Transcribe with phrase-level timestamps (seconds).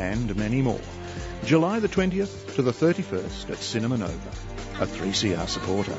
[0.00, 0.80] and many more.
[1.44, 4.30] July the 20th to the 31st at Cinema Nova,
[4.80, 5.96] a 3CR supporter.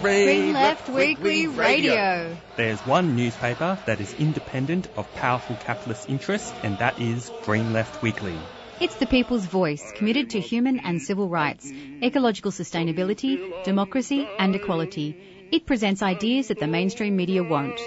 [0.00, 2.36] Green Left Weekly Radio.
[2.56, 8.00] There's one newspaper that is independent of powerful capitalist interests, and that is Green Left
[8.00, 8.38] Weekly.
[8.80, 11.68] It's the people's voice, committed to human and civil rights,
[12.00, 15.16] ecological sustainability, democracy, and equality.
[15.50, 17.80] It presents ideas that the mainstream media won't.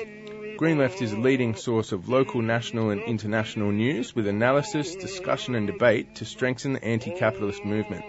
[0.58, 5.56] Green Left is a leading source of local, national, and international news with analysis, discussion,
[5.56, 8.04] and debate to strengthen the anti capitalist movement.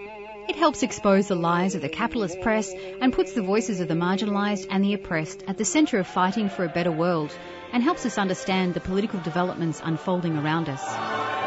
[0.49, 2.69] It helps expose the lies of the capitalist press
[2.99, 6.49] and puts the voices of the marginalised and the oppressed at the centre of fighting
[6.49, 7.31] for a better world
[7.71, 11.42] and helps us understand the political developments unfolding around us.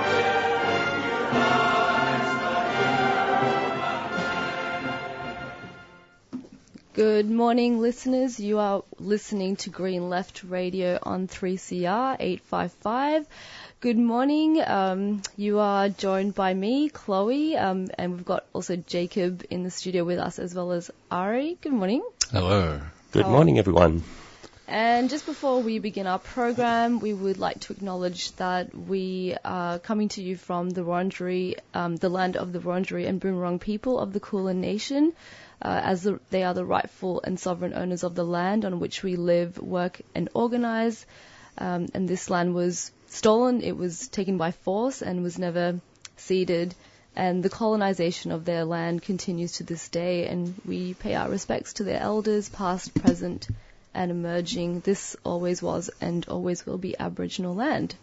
[6.96, 8.40] Good morning, listeners.
[8.40, 13.26] You are listening to Green Left Radio on 3CR 855.
[13.80, 14.62] Good morning.
[14.66, 19.70] Um, you are joined by me, Chloe, um, and we've got also Jacob in the
[19.70, 21.58] studio with us as well as Ari.
[21.60, 22.02] Good morning.
[22.32, 22.80] Hello.
[23.12, 24.02] Good morning, everyone.
[24.66, 29.78] And just before we begin our program, we would like to acknowledge that we are
[29.78, 34.00] coming to you from the Wurundjeri, um, the land of the Wurundjeri and Boonwurrung people
[34.00, 35.12] of the Kulin Nation,
[35.62, 39.02] uh, as the, they are the rightful and sovereign owners of the land on which
[39.02, 41.06] we live, work, and organize.
[41.58, 45.80] Um, and this land was stolen, it was taken by force, and was never
[46.16, 46.74] ceded.
[47.14, 51.74] And the colonization of their land continues to this day, and we pay our respects
[51.74, 53.48] to their elders, past, present,
[53.94, 54.80] and emerging.
[54.80, 57.94] This always was and always will be Aboriginal land.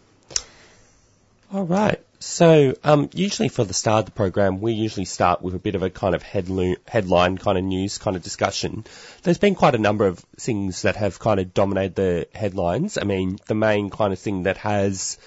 [1.52, 2.03] All right.
[2.26, 5.74] So, um, usually for the start of the program, we usually start with a bit
[5.74, 8.86] of a kind of headlo- headline kind of news kind of discussion.
[9.22, 12.96] There's been quite a number of things that have kind of dominated the headlines.
[12.96, 15.18] I mean, the main kind of thing that has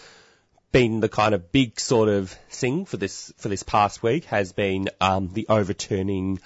[0.71, 4.51] been the kind of big sort of thing for this for this past week has
[4.51, 6.39] been um, the overturning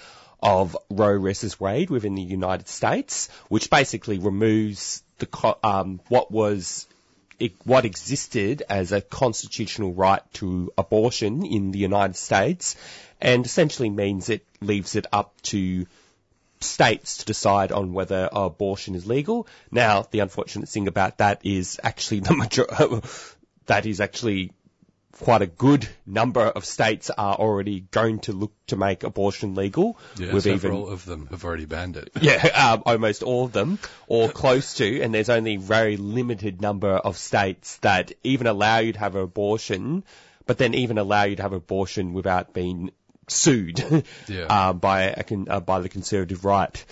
[0.44, 6.30] of Roe versus Wade within the United States, which basically removes the co- um, what
[6.30, 6.88] was
[7.64, 12.76] what existed as a constitutional right to abortion in the United States,
[13.20, 15.86] and essentially means it leaves it up to
[16.60, 19.48] states to decide on whether abortion is legal.
[19.72, 22.68] Now, the unfortunate thing about that is actually the major-
[23.66, 24.52] that is actually
[25.20, 29.98] quite a good number of states are already going to look to make abortion legal.
[30.18, 32.12] Yeah, We've several even- of them have already banned it.
[32.22, 36.90] yeah, um, almost all of them, or close to, and there's only very limited number
[36.92, 40.04] of states that even allow you to have an abortion,
[40.46, 42.92] but then even allow you to have abortion without being
[43.28, 44.46] sued Yeah.
[44.50, 46.84] uh, by a uh, by the conservative right.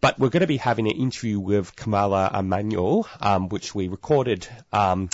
[0.00, 4.46] But we're going to be having an interview with Kamala Emanuel, um, which we recorded.
[4.72, 5.08] Um,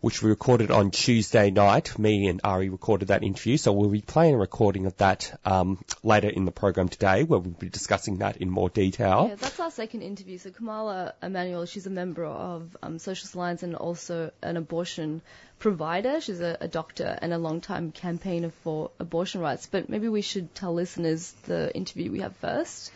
[0.00, 1.98] which we recorded on Tuesday night.
[1.98, 5.78] Me and Ari recorded that interview, so we'll be playing a recording of that um,
[6.02, 9.26] later in the program today, where we'll be discussing that in more detail.
[9.28, 10.38] Yeah, that's our second interview.
[10.38, 15.20] So Kamala Emanuel, she's a member of um, Socialist Alliance and also an abortion
[15.58, 16.20] provider.
[16.20, 19.66] She's a, a doctor and a long-time campaigner for abortion rights.
[19.66, 22.90] But maybe we should tell listeners the interview we have first,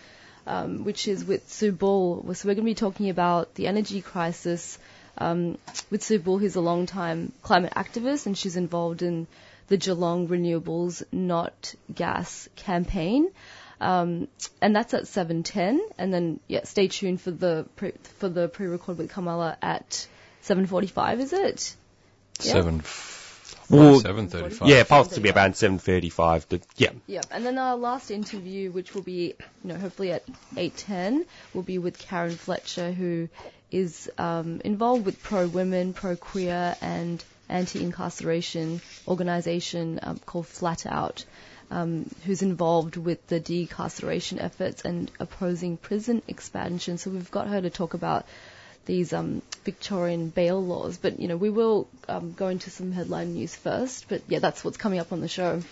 [0.47, 1.77] um, which is with Sue.
[1.79, 4.79] So we're going to be talking about the energy crisis
[5.19, 5.59] um,
[5.91, 9.27] with Sue Bull, who's a long-time climate activist, and she's involved in
[9.69, 13.31] the Geelong Renewables Not Gas campaign.
[13.81, 14.29] Um,
[14.63, 18.99] and that's at 7:10, and then yeah, stay tuned for the pre, for the pre-record
[18.99, 20.07] with Kamala at
[20.43, 21.21] 7:45.
[21.21, 21.77] Is it?
[22.41, 22.53] Yeah.
[22.53, 22.83] Seven,
[23.71, 24.69] Well, seven thirty-five.
[24.69, 26.49] Yeah, possibly about 7.35.
[26.49, 26.91] To, yeah.
[27.07, 30.25] Yeah, and then our last interview, which will be, you know, hopefully at
[30.57, 33.29] 8:10, will be with Karen Fletcher, who
[33.75, 41.25] is um, involved with pro-women, pro-queer, and anti-incarceration organisation um, called Flat Out,
[41.71, 46.99] um, who's involved with the decarceration efforts and opposing prison expansion.
[46.99, 48.27] So we've got her to talk about
[48.87, 50.97] these um, Victorian bail laws.
[50.99, 54.09] But you know, we will um, go into some headline news first.
[54.09, 55.63] But yeah, that's what's coming up on the show.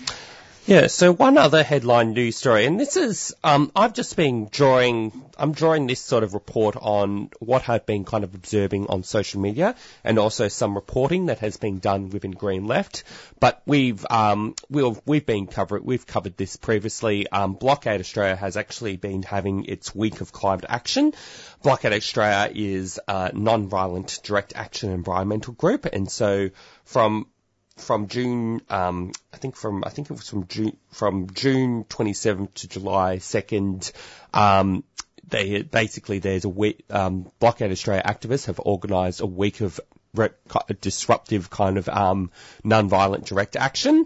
[0.65, 5.11] Yeah, so one other headline news story, and this is, um, I've just been drawing,
[5.37, 9.41] I'm drawing this sort of report on what I've been kind of observing on social
[9.41, 9.75] media
[10.05, 13.03] and also some reporting that has been done within Green Left.
[13.41, 17.29] But we've, um, we've, we've been covered, we've covered this previously.
[17.29, 21.13] Um, Blockade Australia has actually been having its week of climate action.
[21.65, 26.51] Blockade Australia is a non-violent direct action environmental group, and so
[26.85, 27.27] from
[27.83, 32.55] from June, um, I think from I think it was from June from June 27th
[32.55, 33.93] to July 2nd.
[34.33, 34.85] Um,
[35.29, 36.85] they basically there's a week.
[36.91, 39.81] Um, Blockade Australia activists have organised a week of
[40.15, 40.31] re-
[40.81, 42.31] disruptive kind of um,
[42.65, 44.05] non-violent direct action,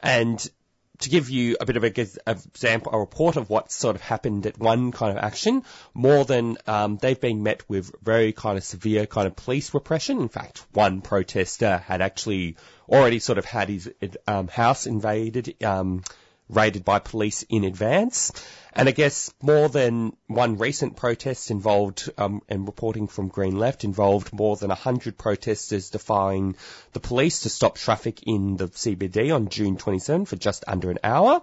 [0.00, 0.50] and
[1.00, 4.46] to give you a bit of a example, a report of what sort of happened
[4.46, 5.62] at one kind of action,
[5.94, 10.20] more than um, they've been met with very kind of severe kind of police repression.
[10.20, 12.56] In fact, one protester had actually
[12.88, 13.90] already sort of had his
[14.26, 15.62] um, house invaded.
[15.62, 16.02] Um,
[16.48, 18.32] raided by police in advance.
[18.72, 23.82] And I guess more than one recent protest involved, um, and reporting from Green Left
[23.82, 26.54] involved more than 100 protesters defying
[26.92, 30.98] the police to stop traffic in the CBD on June 27 for just under an
[31.02, 31.42] hour.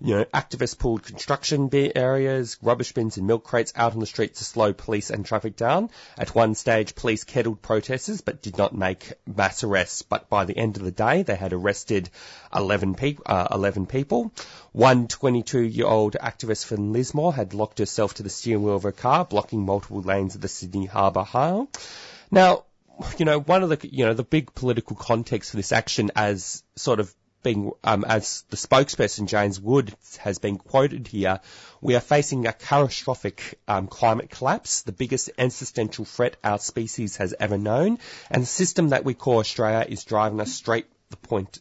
[0.00, 4.38] You know, activists pulled construction areas, rubbish bins and milk crates out on the streets
[4.38, 5.90] to slow police and traffic down.
[6.16, 10.02] At one stage, police kettled protesters but did not make mass arrests.
[10.02, 12.10] But by the end of the day, they had arrested
[12.54, 14.32] 11, pe- uh, 11 people.
[14.70, 19.24] One 22-year-old activist from Lismore had locked herself to the steering wheel of her car,
[19.24, 21.66] blocking multiple lanes of the Sydney Harbour Highway.
[22.30, 22.64] Now,
[23.16, 26.62] you know, one of the, you know, the big political context for this action as
[26.76, 27.12] sort of
[27.42, 31.40] being, um, as the spokesperson James Wood has been quoted here,
[31.80, 37.34] we are facing a catastrophic um, climate collapse, the biggest existential threat our species has
[37.38, 37.98] ever known,
[38.30, 41.58] and the system that we call Australia is driving us straight the point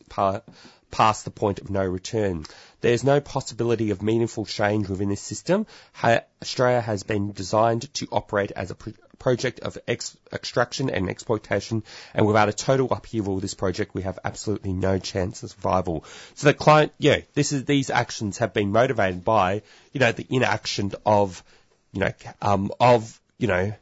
[0.92, 2.45] past the point of no return.
[2.81, 5.66] There is no possibility of meaningful change within this system.
[6.04, 8.75] Australia has been designed to operate as a
[9.19, 14.04] project of ex- extraction and exploitation, and without a total upheaval of this project, we
[14.04, 16.06] have absolutely no chance of survival.
[16.36, 20.28] So the client, yeah, this is these actions have been motivated by, you know, the
[20.30, 21.44] inaction of,
[21.92, 22.12] you know,
[22.42, 23.74] um, of, you know,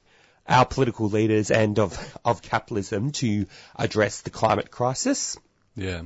[0.48, 5.38] our political leaders and of of capitalism to address the climate crisis.
[5.76, 6.04] Yeah,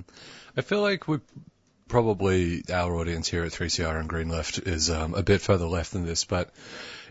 [0.59, 1.19] I feel like we
[1.87, 5.93] probably our audience here at 3CR and Green Left is um, a bit further left
[5.93, 6.49] than this, but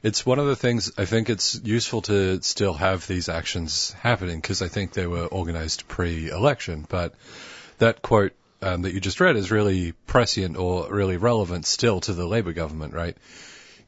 [0.02, 4.38] it's one of the things I think it's useful to still have these actions happening
[4.38, 6.84] because I think they were organized pre-election.
[6.86, 7.14] But
[7.78, 12.12] that quote um, that you just read is really prescient or really relevant still to
[12.12, 13.16] the Labor government, right?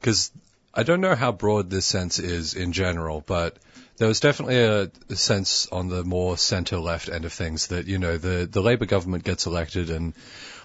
[0.01, 0.33] Because
[0.73, 3.59] I don't know how broad this sense is in general, but
[4.01, 7.87] there was definitely a, a, sense on the more centre left end of things that,
[7.87, 10.15] you know, the, the Labour government gets elected and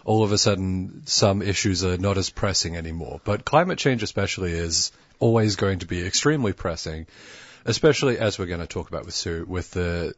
[0.06, 3.20] all of a sudden some issues are not as pressing anymore.
[3.26, 7.08] But climate change especially is always going to be extremely pressing,
[7.66, 10.14] especially as we're going to talk about with Sue, with the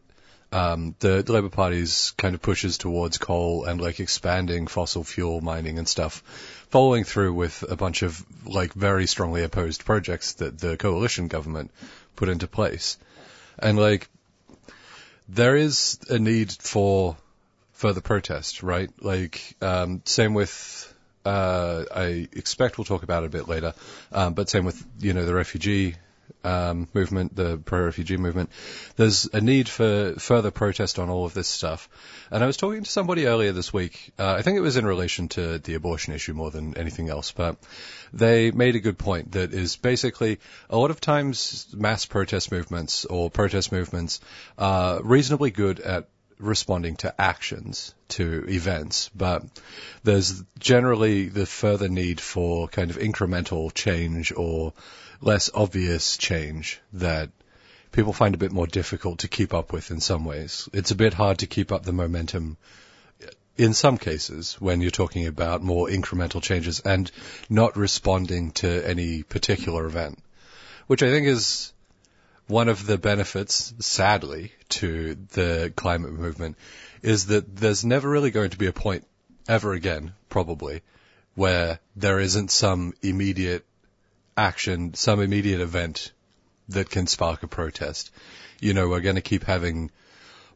[0.51, 5.41] um, the, the Labour Party's kind of pushes towards coal and like expanding fossil fuel
[5.41, 6.21] mining and stuff,
[6.69, 11.71] following through with a bunch of like very strongly opposed projects that the coalition government
[12.15, 12.97] put into place.
[13.59, 14.07] And like,
[15.27, 17.17] there is a need for
[17.73, 18.89] further protest, right?
[18.99, 20.93] Like, um, same with,
[21.25, 23.73] uh, I expect we'll talk about it a bit later,
[24.11, 25.95] um, but same with, you know, the refugee
[26.43, 28.49] um, movement, the pro-refugee movement.
[28.95, 31.89] There's a need for further protest on all of this stuff.
[32.31, 34.11] And I was talking to somebody earlier this week.
[34.17, 37.31] Uh, I think it was in relation to the abortion issue more than anything else,
[37.31, 37.57] but
[38.13, 40.39] they made a good point that is basically
[40.69, 44.19] a lot of times mass protest movements or protest movements
[44.57, 46.07] are reasonably good at
[46.39, 49.43] responding to actions, to events, but
[50.03, 54.73] there's generally the further need for kind of incremental change or
[55.21, 57.29] less obvious change that
[57.91, 60.69] people find a bit more difficult to keep up with in some ways.
[60.73, 62.57] It's a bit hard to keep up the momentum
[63.57, 67.11] in some cases when you're talking about more incremental changes and
[67.49, 70.19] not responding to any particular event,
[70.85, 71.73] which I think is
[72.47, 76.57] one of the benefits, sadly, to the climate movement
[77.01, 79.05] is that there's never really going to be a point
[79.47, 80.81] ever again, probably,
[81.35, 83.65] where there isn't some immediate
[84.35, 86.11] action, some immediate event
[86.69, 88.11] that can spark a protest.
[88.59, 89.91] You know, we're going to keep having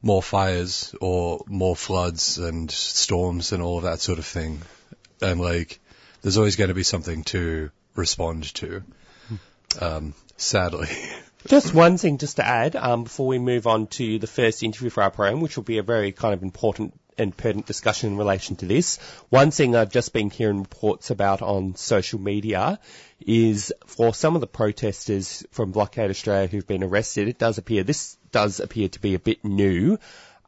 [0.01, 4.61] more fires or more floods and storms and all of that sort of thing.
[5.21, 5.79] And like,
[6.21, 8.83] there's always going to be something to respond to.
[9.79, 10.89] Um, sadly.
[11.47, 14.89] Just one thing just to add, um, before we move on to the first interview
[14.89, 18.17] for our program, which will be a very kind of important and pertinent discussion in
[18.17, 18.97] relation to this.
[19.29, 22.79] One thing I've just been hearing reports about on social media
[23.19, 27.83] is for some of the protesters from Blockade Australia who've been arrested, it does appear,
[27.83, 29.97] this does appear to be a bit new.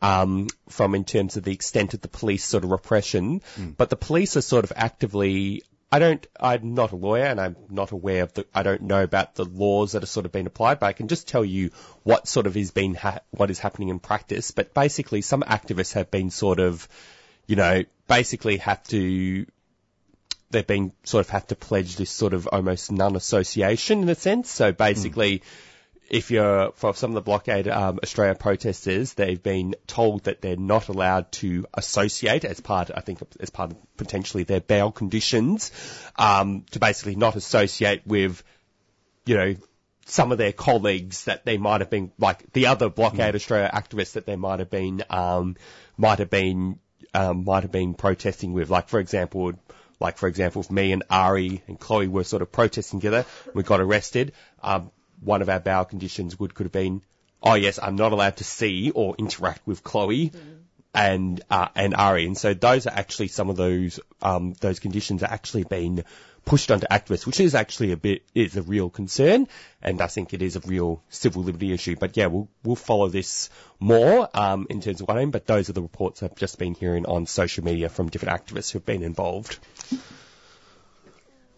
[0.02, 3.78] Um, from in terms of the extent of the police sort of repression, mm.
[3.78, 7.56] but the police are sort of actively I don't, I'm not a lawyer and I'm
[7.70, 10.48] not aware of the, I don't know about the laws that have sort of been
[10.48, 11.70] applied, but I can just tell you
[12.02, 14.50] what sort of is being, ha- what is happening in practice.
[14.50, 16.88] But basically some activists have been sort of,
[17.46, 19.46] you know, basically have to,
[20.50, 24.50] they've been sort of have to pledge this sort of almost non-association in a sense.
[24.50, 25.44] So basically, mm
[26.10, 30.56] if you're for some of the blockade um, Australia protesters, they've been told that they're
[30.56, 35.72] not allowed to associate as part, I think, as part of potentially their bail conditions,
[36.18, 38.44] um, to basically not associate with,
[39.26, 39.56] you know,
[40.06, 43.36] some of their colleagues that they might have been like the other blockade mm.
[43.36, 45.56] Australia activists that they might have been um,
[45.98, 46.80] might have been
[47.14, 48.70] um, might have been protesting with.
[48.70, 49.54] Like for example,
[50.00, 53.64] like for example, if me and Ari and Chloe were sort of protesting together, we
[53.64, 54.34] got arrested.
[55.24, 57.01] One of our bail conditions would could have been,
[57.42, 60.30] oh yes, I'm not allowed to see or interact with Chloe.
[60.30, 60.39] Mm.
[60.96, 65.24] And uh, and Ari, and so those are actually some of those um, those conditions
[65.24, 66.03] are actually being
[66.46, 69.48] pushed onto activists, which is actually a bit is a real concern,
[69.82, 71.96] and I think it is a real civil liberty issue.
[71.96, 73.50] But yeah, we'll we'll follow this
[73.80, 75.32] more um, in terms of what I mean.
[75.32, 78.72] But those are the reports I've just been hearing on social media from different activists
[78.72, 79.58] who've been involved.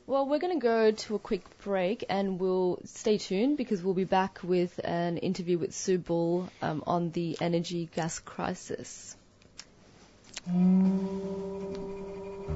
[0.08, 3.96] Well, we're going to go to a quick break and we'll stay tuned because we'll
[3.96, 9.16] be back with an interview with Sue Bull um, on the energy gas crisis.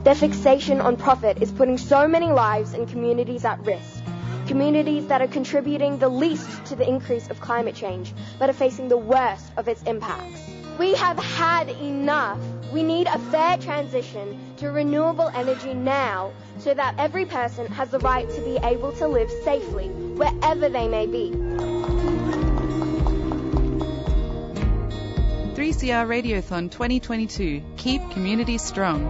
[0.03, 4.03] Their fixation on profit is putting so many lives and communities at risk.
[4.45, 8.89] Communities that are contributing the least to the increase of climate change, but are facing
[8.89, 10.39] the worst of its impacts.
[10.77, 12.39] We have had enough.
[12.71, 17.99] We need a fair transition to renewable energy now so that every person has the
[17.99, 21.31] right to be able to live safely wherever they may be.
[25.55, 27.61] 3CR Radiothon 2022.
[27.77, 29.03] Keep communities strong.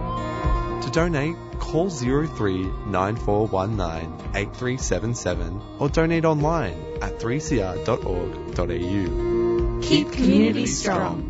[0.82, 9.80] To donate, call 03 9419 8377 or donate online at 3cr.org.au.
[9.82, 11.29] Keep communities strong.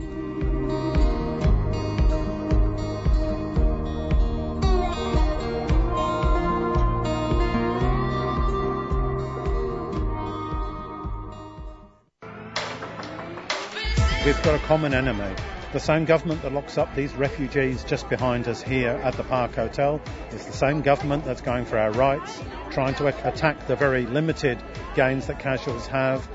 [14.30, 15.34] We've got a common enemy.
[15.72, 19.56] The same government that locks up these refugees just behind us here at the Park
[19.56, 24.06] Hotel is the same government that's going for our rights, trying to attack the very
[24.06, 24.62] limited
[24.94, 26.28] gains that casuals have.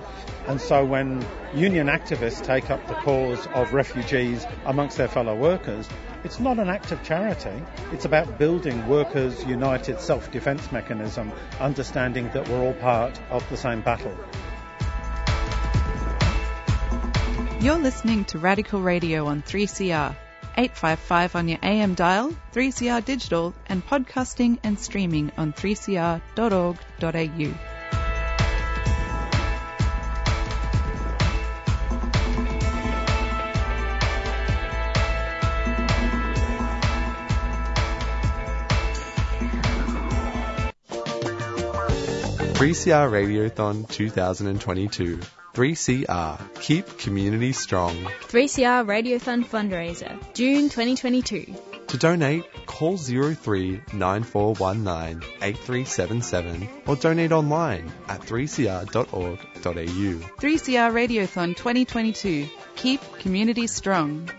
[0.46, 5.88] And so when union activists take up the cause of refugees amongst their fellow workers,
[6.26, 7.64] it's not an act of charity.
[7.94, 13.80] It's about building workers' united self-defense mechanism, understanding that we're all part of the same
[13.80, 14.18] battle.
[17.62, 20.16] You're listening to Radical Radio on 3CR,
[20.56, 26.16] 855 on your AM dial, 3CR digital, and podcasting and streaming on 3cr.org.au.
[42.56, 45.20] Three CR Radiothon 2022
[45.56, 46.38] 3CR.
[46.60, 47.96] Keep community strong.
[48.28, 51.56] 3CR Radiothon fundraiser, June 2022.
[51.88, 59.40] To donate, call 03 9419 8377 or donate online at 3cr.org.au.
[59.64, 62.50] 3CR Radiothon 2022.
[62.76, 64.30] Keep community strong.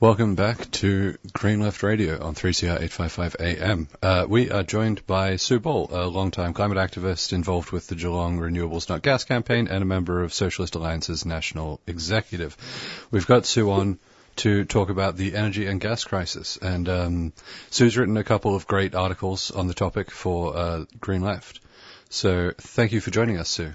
[0.00, 3.86] Welcome back to Green Left Radio on 3CR 855 AM.
[4.02, 8.38] Uh, we are joined by Sue Bull, a long-time climate activist involved with the Geelong
[8.38, 12.56] Renewables Not Gas campaign and a member of Socialist Alliance's national executive.
[13.10, 13.98] We've got Sue on
[14.36, 16.56] to talk about the energy and gas crisis.
[16.56, 17.32] And um,
[17.68, 21.60] Sue's written a couple of great articles on the topic for uh, Green Left.
[22.08, 23.74] So thank you for joining us, Sue.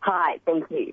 [0.00, 0.92] Hi, thank you.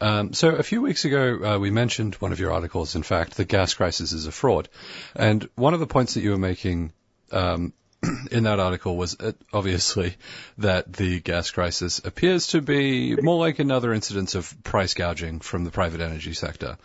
[0.00, 3.36] Um, so a few weeks ago, uh, we mentioned one of your articles, in fact,
[3.36, 4.68] the gas crisis is a fraud.
[5.14, 6.92] And one of the points that you were making
[7.30, 7.72] um,
[8.30, 10.16] in that article was uh, obviously
[10.58, 15.64] that the gas crisis appears to be more like another incidence of price gouging from
[15.64, 16.76] the private energy sector.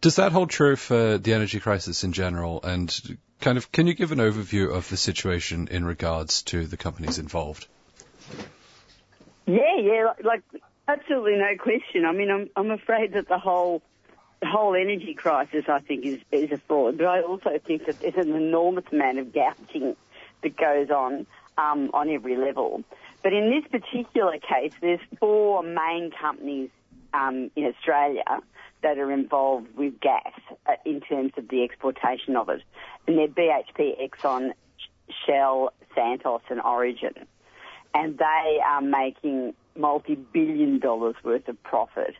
[0.00, 2.62] Does that hold true for the energy crisis in general?
[2.62, 6.76] And kind of, can you give an overview of the situation in regards to the
[6.76, 7.66] companies involved?
[9.46, 10.42] Yeah, yeah, like
[10.92, 12.04] Absolutely no question.
[12.04, 13.82] I mean, I'm I'm afraid that the whole
[14.40, 16.98] the whole energy crisis, I think, is is a fraud.
[16.98, 19.96] But I also think that there's an enormous amount of gouging
[20.42, 22.84] that goes on um, on every level.
[23.22, 26.68] But in this particular case, there's four main companies
[27.14, 28.24] um, in Australia
[28.82, 30.32] that are involved with gas
[30.66, 32.62] uh, in terms of the exportation of it.
[33.06, 34.50] And they're BHP, Exxon,
[35.24, 37.14] Shell, Santos and Origin.
[37.94, 42.14] And they are making multi-billion dollars worth of profit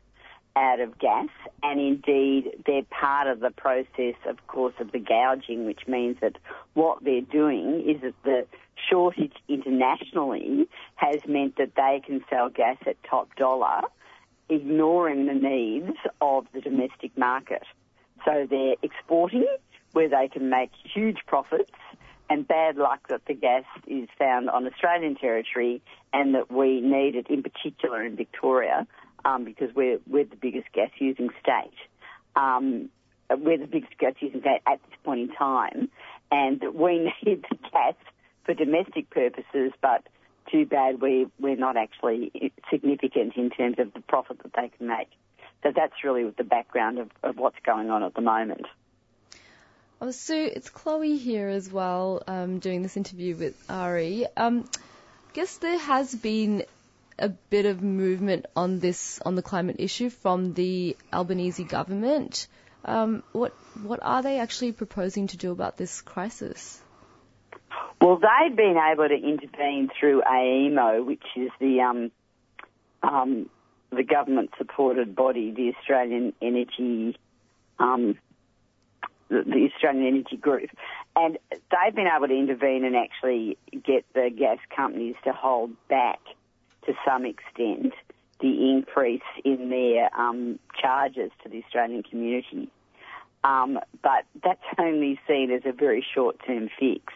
[0.55, 1.29] out of gas,
[1.63, 6.37] and indeed they're part of the process, of course, of the gouging, which means that
[6.75, 8.47] what they're doing is that the
[8.91, 13.83] shortage internationally has meant that they can sell gas at top dollar,
[14.49, 17.63] ignoring the needs of the domestic market.
[18.25, 19.47] So they're exporting
[19.93, 21.73] where they can make huge profits
[22.33, 25.83] and bad luck that the gas is found on Australian territory
[26.15, 28.87] and that we need it in particular in Victoria
[29.27, 31.77] um, because we're, we're the biggest gas using state.
[32.35, 32.89] Um,
[33.29, 35.91] we're the biggest gas using state at this point in time
[36.31, 37.95] and we need the gas
[38.45, 40.09] for domestic purposes but
[40.51, 44.87] too bad we, we're not actually significant in terms of the profit that they can
[44.87, 45.09] make.
[45.62, 48.65] So that's really the background of, of what's going on at the moment.
[50.05, 54.27] Oh, Sue, it's Chloe here as well, um, doing this interview with Ari.
[54.37, 56.65] Um, I guess there has been
[57.21, 62.49] a bit of movement on this, on the climate issue from the Albanese government.
[62.85, 63.53] Um, what
[63.85, 66.83] what are they actually proposing to do about this crisis?
[68.01, 72.11] Well, they've been able to intervene through AEMO, which is the um,
[73.05, 73.49] um,
[73.91, 77.17] the government-supported body, the Australian Energy
[77.79, 78.19] um,
[79.33, 80.71] the Australian Energy Group,
[81.17, 86.21] and they've been able to intervene and actually get the gas companies to hold back
[86.87, 87.93] to some extent
[88.41, 92.69] the increase in their um, charges to the Australian community.
[93.45, 97.12] Um, but that's only seen as a very short-term fix.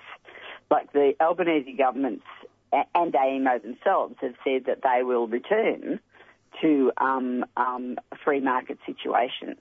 [0.70, 2.24] Like the Albanese governments
[2.72, 6.00] and AEMO themselves have said that they will return
[6.60, 9.56] to um, um, a free market situation.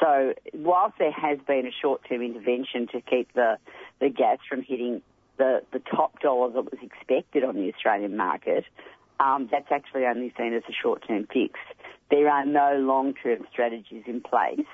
[0.00, 3.58] So whilst there has been a short-term intervention to keep the,
[4.00, 5.02] the gas from hitting
[5.38, 8.64] the, the top dollar that was expected on the Australian market,
[9.20, 11.58] um, that's actually only seen as a short-term fix.
[12.10, 14.66] There are no long-term strategies in place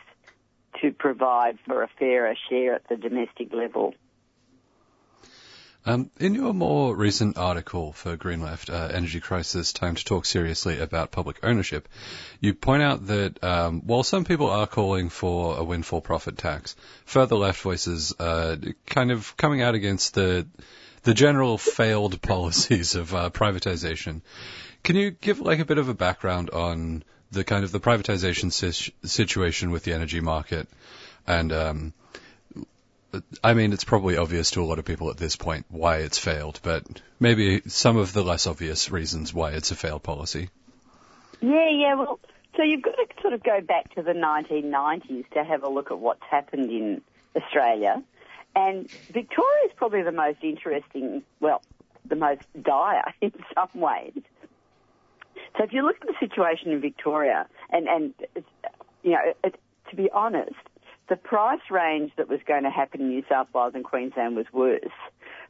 [0.81, 3.95] to provide for a fairer share at the domestic level.
[5.85, 10.27] Um, in your more recent article for Green Left, uh, Energy Crisis, Time to Talk
[10.27, 11.89] Seriously About Public Ownership,
[12.39, 16.77] you point out that um, while some people are calling for a windfall profit tax,
[17.05, 18.57] further left voices uh,
[18.87, 20.47] kind of coming out against the
[21.03, 24.21] the general failed policies of uh, privatization.
[24.85, 27.03] Can you give like a bit of a background on
[27.33, 30.69] the kind of the privatization si- situation with the energy market
[31.27, 31.93] and um,
[33.43, 36.19] I mean, it's probably obvious to a lot of people at this point why it's
[36.19, 36.85] failed, but
[37.21, 40.49] maybe some of the less obvious reasons why it's a failed policy.
[41.41, 41.95] Yeah, yeah.
[41.95, 42.21] Well,
[42.57, 45.91] so you've got to sort of go back to the 1990s to have a look
[45.91, 47.03] at what's happened in
[47.37, 48.03] Australia.
[48.55, 51.63] And Victoria is probably the most interesting, well,
[52.05, 54.21] the most dire in some ways.
[55.57, 58.15] So if you look at the situation in Victoria, and, and
[59.03, 59.59] you know, it,
[59.91, 60.55] to be honest,
[61.09, 64.47] the price range that was going to happen in New South Wales and Queensland was
[64.53, 64.81] worse.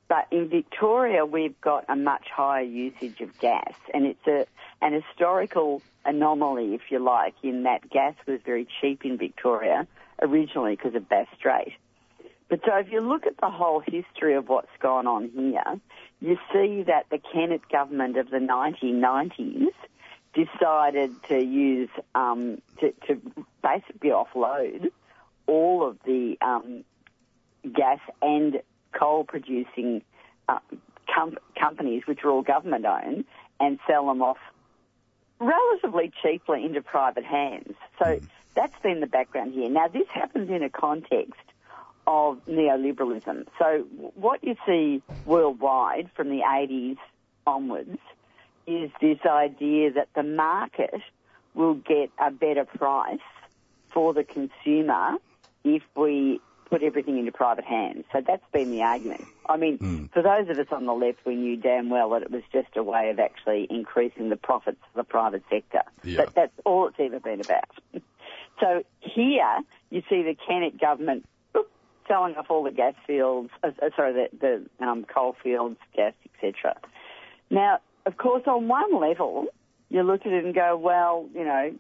[0.08, 4.46] But in Victoria, we've got a much higher usage of gas, and it's a
[4.82, 9.86] an historical anomaly, if you like, in that gas was very cheap in Victoria
[10.20, 11.72] originally because of Bass Strait.
[12.48, 15.80] But so if you look at the whole history of what's gone on here,
[16.20, 19.68] you see that the Kennett government of the 1990s
[20.34, 23.20] decided to use um, to, to
[23.62, 24.90] basically offload
[25.46, 26.84] all of the um,
[27.74, 28.60] gas and
[28.92, 30.02] coal producing
[30.48, 30.58] uh,
[31.14, 33.24] com- companies, which are all government owned,
[33.60, 34.38] and sell them off
[35.38, 37.74] relatively cheaply into private hands.
[37.98, 38.24] So mm.
[38.54, 39.68] that's been the background here.
[39.68, 41.40] Now, this happens in a context
[42.06, 43.46] of neoliberalism.
[43.58, 46.96] So what you see worldwide from the 80s
[47.46, 47.98] onwards
[48.66, 51.00] is this idea that the market
[51.54, 53.18] will get a better price
[53.92, 55.16] for the consumer
[55.64, 56.40] if we
[56.72, 58.04] put everything into private hands.
[58.12, 59.24] So that's been the argument.
[59.46, 60.12] I mean, mm.
[60.12, 62.68] for those of us on the left, we knew damn well that it was just
[62.76, 65.82] a way of actually increasing the profits of the private sector.
[66.02, 66.24] Yeah.
[66.24, 67.68] But that's all it's ever been about.
[68.60, 69.58] so here,
[69.90, 71.26] you see the Kennett government
[72.08, 76.14] selling off all the gas fields, uh, uh, sorry, the, the um, coal fields, gas,
[76.34, 76.76] etc.
[77.50, 79.46] Now, of course, on one level,
[79.90, 81.74] you look at it and go, well, you know,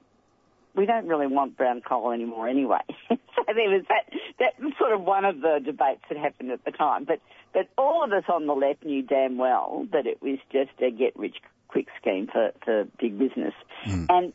[0.74, 2.80] we don't really want brown coal anymore anyway.
[3.46, 6.64] so there was that, that was sort of one of the debates that happened at
[6.64, 7.04] the time.
[7.04, 7.20] But,
[7.52, 10.90] but all of us on the left knew damn well that it was just a
[10.90, 11.36] get rich
[11.68, 13.54] quick scheme for, for big business.
[13.86, 14.06] Mm.
[14.10, 14.32] And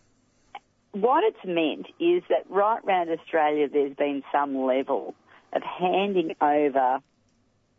[0.91, 5.13] what it's meant is that right round Australia, there's been some level
[5.53, 6.99] of handing over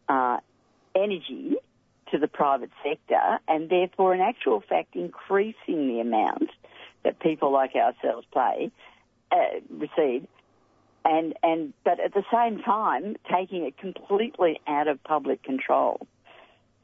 [0.08, 0.38] uh,
[0.94, 1.56] energy
[2.10, 6.50] to the private sector, and therefore, in actual fact, increasing the amount
[7.04, 8.70] that people like ourselves pay
[9.30, 9.36] uh,
[9.70, 10.26] receive,
[11.04, 16.06] and and but at the same time taking it completely out of public control,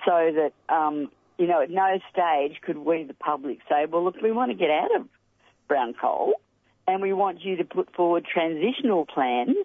[0.05, 4.17] so that um, you know at no stage could we, the public, say, well, look,
[4.23, 5.07] we want to get out of
[5.69, 6.35] brown coal,
[6.87, 9.57] and we want you to put forward transitional plans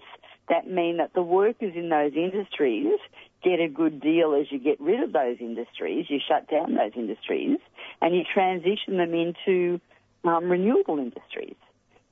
[0.50, 2.98] that mean that the workers in those industries
[3.44, 6.92] get a good deal as you get rid of those industries, you shut down those
[6.96, 7.60] industries,
[8.02, 9.80] and you transition them into
[10.24, 11.56] um, renewable industries.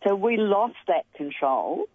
[0.08, 1.86] So we lost that control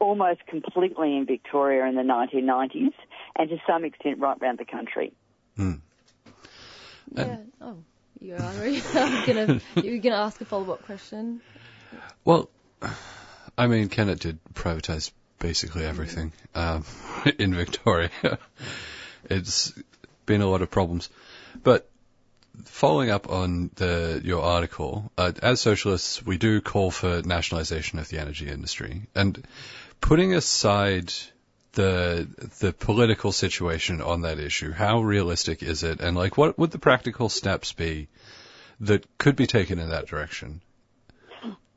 [0.00, 2.92] almost completely in Victoria in the 1990s,
[3.36, 5.12] and to some extent right around the country.
[5.58, 5.80] Mm.
[7.14, 7.36] Yeah.
[7.60, 7.76] Oh,
[8.20, 8.38] you are
[9.26, 11.40] gonna you're gonna ask a follow up question.
[12.24, 12.50] Well,
[13.56, 16.84] I mean, Kennett did privatise basically everything um,
[17.38, 18.10] in Victoria.
[19.24, 19.72] it's
[20.26, 21.08] been a lot of problems,
[21.62, 21.88] but
[22.64, 28.08] following up on the your article, uh, as socialists, we do call for nationalisation of
[28.08, 29.46] the energy industry, and
[30.00, 31.12] putting aside
[31.72, 32.26] the
[32.60, 36.78] the political situation on that issue, how realistic is it, and like what would the
[36.78, 38.08] practical steps be
[38.80, 40.60] that could be taken in that direction?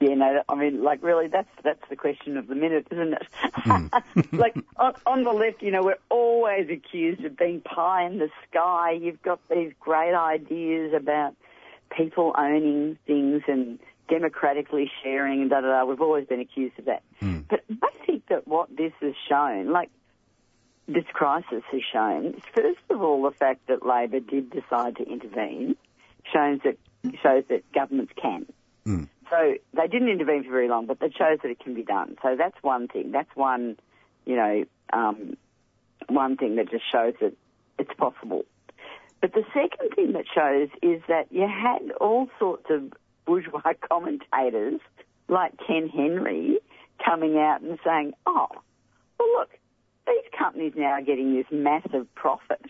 [0.01, 3.27] Yeah, no, I mean, like really, that's that's the question of the minute, isn't it?
[3.43, 4.31] Mm.
[4.31, 8.29] like on, on, the left, you know, we're always accused of being pie in the
[8.49, 8.93] sky.
[8.93, 11.35] You've got these great ideas about
[11.95, 13.77] people owning things and
[14.11, 15.85] democratically sharing and da da da.
[15.85, 17.01] We've always been accused of that.
[17.21, 17.45] Mm.
[17.49, 19.89] But I think that what this has shown, like
[20.87, 25.03] this crisis has shown, is first of all the fact that Labor did decide to
[25.03, 25.77] intervene
[26.31, 26.77] shows that
[27.23, 28.45] shows that governments can.
[28.85, 29.07] Mm.
[29.29, 32.17] So they didn't intervene for very long, but that shows that it can be done.
[32.21, 33.11] So that's one thing.
[33.11, 33.77] That's one,
[34.25, 35.37] you know, um,
[36.09, 37.33] one thing that just shows that
[37.79, 38.43] it's possible.
[39.21, 42.91] But the second thing that shows is that you had all sorts of
[43.25, 44.79] bourgeois commentators
[45.27, 46.59] like Ken Henry
[47.03, 48.47] coming out and saying, oh,
[49.17, 49.49] well, look,
[50.07, 52.65] these companies now are getting this massive profit.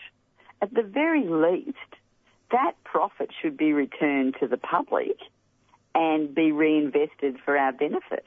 [0.61, 1.77] At the very least,
[2.51, 5.17] that profit should be returned to the public
[5.95, 8.25] and be reinvested for our benefit.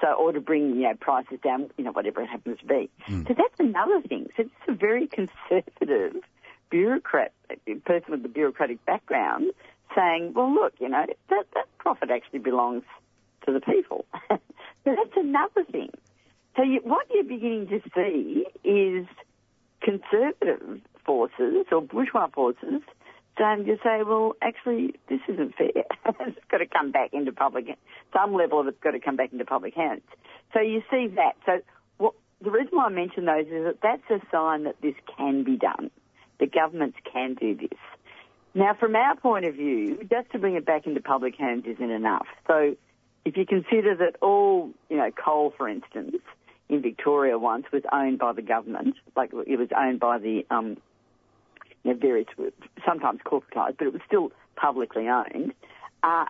[0.00, 2.90] So, or to bring, you know, prices down, you know, whatever it happens to be.
[3.08, 3.26] Mm.
[3.26, 4.28] So that's another thing.
[4.36, 6.22] So it's a very conservative
[6.70, 7.32] bureaucrat,
[7.84, 9.50] person with the bureaucratic background
[9.94, 12.84] saying, well, look, you know, that, that profit actually belongs
[13.46, 14.04] to the people.
[14.28, 14.38] so
[14.84, 15.90] that's another thing.
[16.56, 19.06] So you, what you're beginning to see is
[19.80, 22.82] conservative forces or bourgeois forces
[23.38, 25.68] starting to say, well, actually, this isn't fair.
[26.26, 27.66] it's got to come back into public,
[28.12, 30.02] some level of it's got to come back into public hands.
[30.52, 31.34] So you see that.
[31.46, 31.60] So
[31.98, 35.44] what, the reason why I mention those is that that's a sign that this can
[35.44, 35.92] be done.
[36.40, 37.78] The governments can do this.
[38.58, 41.90] Now, from our point of view, just to bring it back into public hands isn't
[41.90, 42.26] enough.
[42.48, 42.74] So
[43.24, 46.16] if you consider that all, you know, coal, for instance,
[46.68, 50.76] in Victoria once was owned by the government, like it was owned by the um,
[51.84, 52.26] you know, various,
[52.84, 55.54] sometimes corporatised, but it was still publicly owned.
[56.02, 56.24] Uh,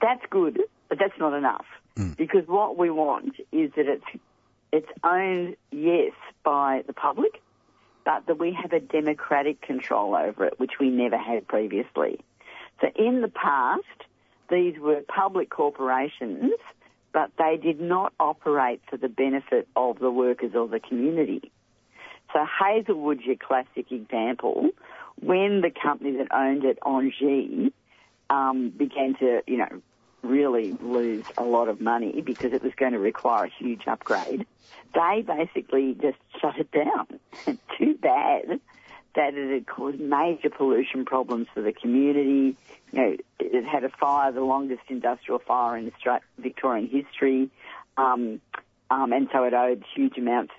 [0.00, 1.66] that's good, but that's not enough.
[1.96, 2.16] Mm.
[2.16, 4.22] Because what we want is that it's,
[4.72, 6.12] it's owned, yes,
[6.44, 7.41] by the public,
[8.04, 12.18] but that we have a democratic control over it, which we never had previously.
[12.80, 13.84] So in the past,
[14.50, 16.52] these were public corporations,
[17.12, 21.50] but they did not operate for the benefit of the workers or the community.
[22.32, 24.70] So Hazelwood's your classic example.
[25.20, 27.72] When the company that owned it, Engie,
[28.30, 29.82] um, began to, you know,
[30.22, 34.46] really lose a lot of money because it was going to require a huge upgrade,
[34.94, 37.18] they basically just shut it down.
[37.78, 38.60] Too bad
[39.14, 42.56] that it had caused major pollution problems for the community.
[42.92, 45.90] You know, it had a fire, the longest industrial fire in
[46.38, 47.50] Victorian history,
[47.96, 48.40] um,
[48.90, 50.52] um, and so it owed huge amounts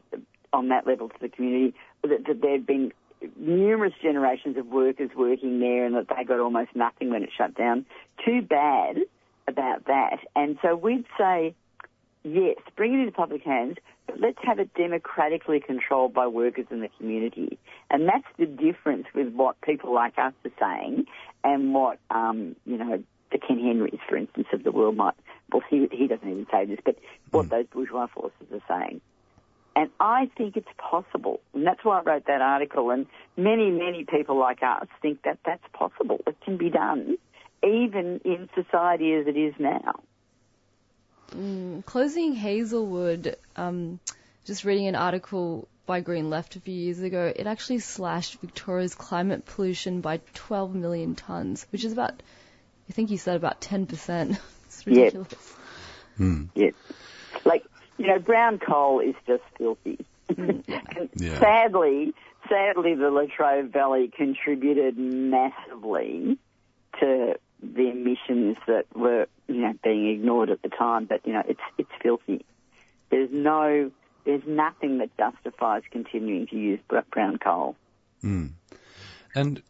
[0.51, 1.75] on that level to the community.
[2.03, 2.91] That there had been
[3.37, 7.55] numerous generations of workers working there, and that they got almost nothing when it shut
[7.55, 7.85] down.
[8.25, 8.97] Too bad
[9.47, 10.19] about that.
[10.35, 11.53] And so we'd say,
[12.23, 13.77] yes, bring it into public hands,
[14.07, 17.57] but let's have it democratically controlled by workers in the community.
[17.89, 21.05] And that's the difference with what people like us are saying
[21.43, 25.15] and what, um, you know, the Ken Henrys, for instance, of the world might,
[25.51, 26.97] well, he, he doesn't even say this, but
[27.31, 27.49] what mm.
[27.49, 29.01] those bourgeois forces are saying.
[29.75, 31.39] And I think it's possible.
[31.53, 32.91] And that's why I wrote that article.
[32.91, 36.19] And many, many people like us think that that's possible.
[36.27, 37.17] It can be done,
[37.63, 40.03] even in society as it is now.
[41.31, 43.99] Mm, closing Hazelwood, um,
[44.45, 48.95] just reading an article by Green Left a few years ago, it actually slashed Victoria's
[48.95, 52.21] climate pollution by 12 million tonnes, which is about,
[52.89, 54.37] I think you said about 10%.
[54.65, 55.53] it's ridiculous.
[56.17, 56.45] Hmm.
[56.55, 56.71] Yeah.
[57.43, 57.65] Like,
[57.97, 60.05] you know, brown coal is just filthy.
[60.37, 60.63] And
[61.15, 61.39] Yeah.
[61.39, 62.13] Sadly,
[62.49, 66.37] sadly, the Latrobe Valley contributed massively
[66.99, 71.05] to the emissions that were, you know, being ignored at the time.
[71.05, 72.45] But you know, it's it's filthy.
[73.09, 73.91] There's no,
[74.25, 77.75] there's nothing that justifies continuing to use br- brown coal.
[78.23, 78.53] Mm.
[79.35, 79.61] And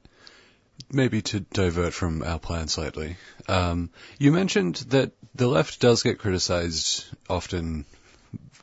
[0.91, 6.19] maybe to divert from our plan slightly, um, you mentioned that the left does get
[6.19, 7.85] criticized often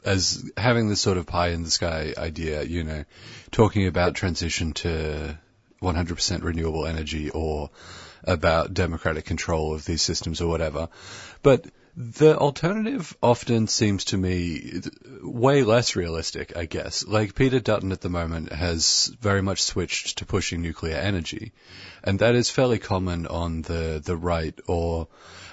[0.05, 3.05] as having this sort of pie in the sky idea, you know,
[3.51, 5.39] talking about transition to
[5.83, 7.71] 100% renewable energy or
[8.25, 10.89] about democratic control of these systems or whatever.
[11.43, 14.81] But the alternative often seems to me
[15.23, 17.07] way less realistic, I guess.
[17.07, 21.53] Like Peter Dutton at the moment has very much switched to pushing nuclear energy,
[22.05, 25.09] and that is fairly common on the, the right or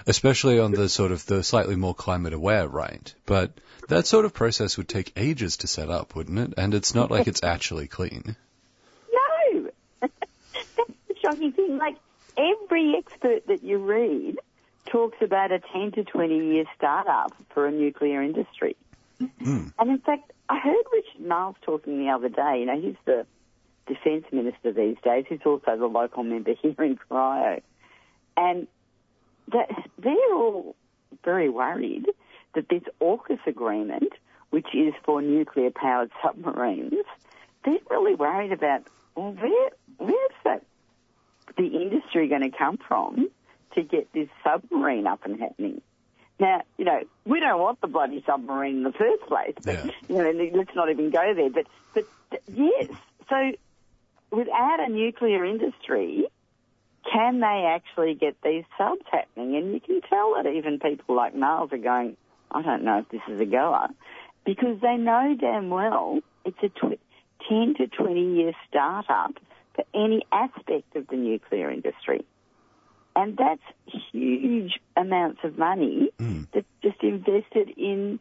[0.06, 3.14] especially on the sort of the slightly more climate aware right.
[3.26, 6.54] But that sort of process would take ages to set up, wouldn't it?
[6.58, 8.36] And it's not like it's actually clean.
[9.12, 9.70] No,
[10.02, 10.14] that's
[11.08, 11.78] the shocking thing.
[11.78, 11.98] Like
[12.38, 14.38] every expert that you read
[14.86, 18.76] talks about a 10 to 20 year startup for a nuclear industry.
[19.20, 19.68] Hmm.
[19.80, 22.60] And in fact, I heard Richard Marles talking the other day.
[22.60, 23.26] You know, he's the
[23.88, 25.26] defence minister these days.
[25.28, 27.62] He's also the local member here in Corio.
[28.36, 28.68] And
[29.52, 30.76] that they're all
[31.24, 32.08] very worried
[32.54, 34.14] that this AUKUS agreement,
[34.50, 36.94] which is for nuclear powered submarines,
[37.66, 38.84] they're really worried about,
[39.16, 40.64] well, where, where's that,
[41.58, 43.30] the industry going to come from
[43.76, 45.82] to get this submarine up and happening?
[46.40, 50.18] Now, you know, we don't want the bloody submarine in the first place, but, you
[50.18, 51.50] know, let's not even go there.
[51.50, 51.66] But,
[52.30, 52.90] but yes,
[53.28, 53.52] so
[54.32, 56.28] without a nuclear industry,
[57.12, 59.56] can they actually get these subs happening?
[59.56, 62.18] And you can tell that even people like Marles are going,
[62.52, 63.88] I don't know if this is a goer,
[64.46, 67.00] because they know damn well it's a tw-
[67.50, 69.34] 10 to 20 year startup
[69.78, 72.26] for any aspect of the nuclear industry.
[73.16, 73.62] And that's
[74.12, 76.12] huge amounts of money
[76.54, 78.20] that's just invested in,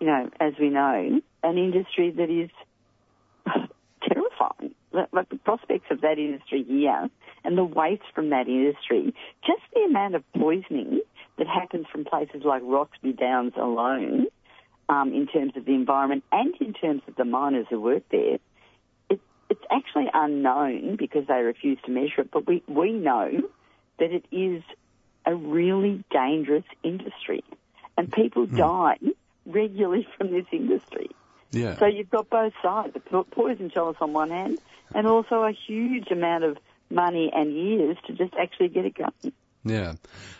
[0.00, 2.50] you know, as we know, an industry that is
[4.06, 4.74] terrifying.
[5.12, 7.10] Like the prospects of that industry here
[7.44, 9.14] and the waste from that industry,
[9.46, 11.02] just the amount of poisoning
[11.36, 14.28] that happens from places like Roxby Downs alone,
[14.88, 18.38] um, in terms of the environment and in terms of the miners who work there,
[19.50, 23.30] it's actually unknown because they refuse to measure it, but we, we know
[23.98, 24.62] that it is
[25.24, 27.42] a really dangerous industry.
[27.96, 28.56] And people hmm.
[28.56, 28.98] die
[29.46, 31.10] regularly from this industry.
[31.50, 31.76] Yeah.
[31.78, 34.58] So you've got both sides, the poison chalice on one hand,
[34.94, 36.58] and also a huge amount of
[36.90, 39.32] money and years to just actually get it going.
[39.64, 39.94] Yeah.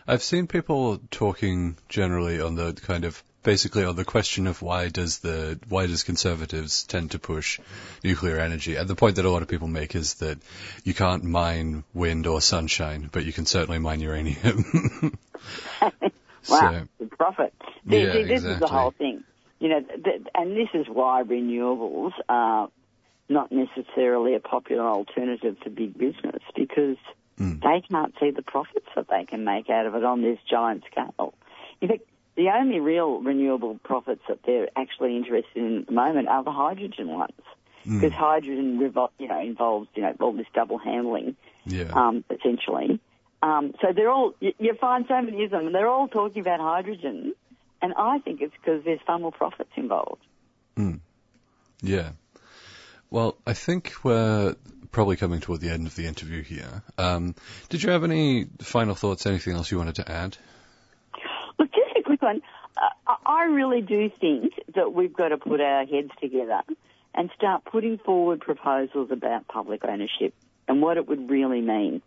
[0.07, 4.89] I've seen people talking generally on the kind of basically on the question of why
[4.89, 7.61] does the why does conservatives tend to push
[8.05, 8.77] nuclear energy?
[8.77, 10.39] And the point that a lot of people make is that
[10.85, 15.19] you can't mine wind or sunshine, but you can certainly mine uranium.
[16.49, 17.53] Wow, the profit.
[17.89, 19.25] See, Yeah, this is the whole thing.
[19.61, 22.71] You know, th- and this is why renewables are
[23.29, 26.97] not necessarily a popular alternative to big business because
[27.39, 30.85] they can't see the profits that they can make out of it on this giant
[30.91, 31.35] scale.
[31.81, 32.03] In fact,
[32.37, 36.53] the only real renewable profits that they're actually interested in at the moment are the
[36.53, 37.33] hydrogen ones.
[37.85, 41.91] Because hydrogen, revol- you know, involves, you know, all this double handling yeah.
[41.93, 43.01] um, essentially.
[43.43, 46.41] Um, so they're all, you, you find so many of them, and they're all talking
[46.41, 47.35] about hydrogen,
[47.81, 50.23] and I think it's because there's far more profits involved.
[51.81, 52.11] Yeah.
[53.11, 54.55] Well, I think we're
[54.91, 56.83] probably coming toward the end of the interview here.
[56.97, 57.35] Um,
[57.69, 60.37] did you have any final thoughts, anything else you wanted to add?
[61.59, 62.41] Look, just a quick one.
[62.77, 66.63] Uh, I I really do think that we've got to put our heads together
[67.15, 70.35] and start putting forward proposals about public ownership
[70.67, 72.03] and what it would really mean.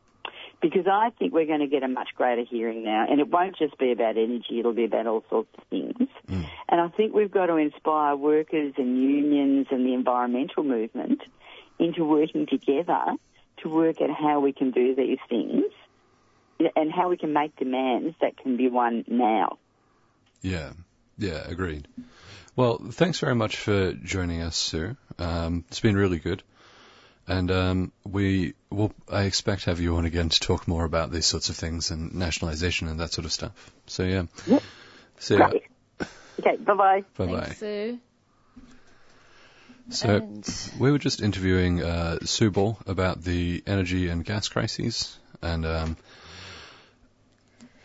[0.61, 3.57] Because I think we're going to get a much greater hearing now, and it won't
[3.57, 6.07] just be about energy, it'll be about all sorts of things.
[6.27, 11.21] And I think we've got to inspire workers and unions and the environmental movement
[11.81, 13.03] into working together
[13.61, 15.65] to work at how we can do these things
[16.75, 19.57] and how we can make demands that can be won now.
[20.41, 20.71] Yeah.
[21.17, 21.87] Yeah, agreed.
[22.55, 24.95] Well, thanks very much for joining us, Sue.
[25.17, 26.43] Um, it's been really good.
[27.27, 31.11] And um, we will, I expect, to have you on again to talk more about
[31.11, 33.71] these sorts of things and nationalisation and that sort of stuff.
[33.87, 34.23] So yeah.
[34.47, 34.63] Yep.
[35.19, 35.49] So yeah.
[35.49, 35.63] Great.
[36.39, 37.03] Okay, bye-bye.
[37.17, 37.53] Bye-bye.
[37.53, 37.99] Sue.
[39.89, 45.17] So And- we were just interviewing uh, Sue Bull about the energy and gas crises,
[45.41, 45.97] and um,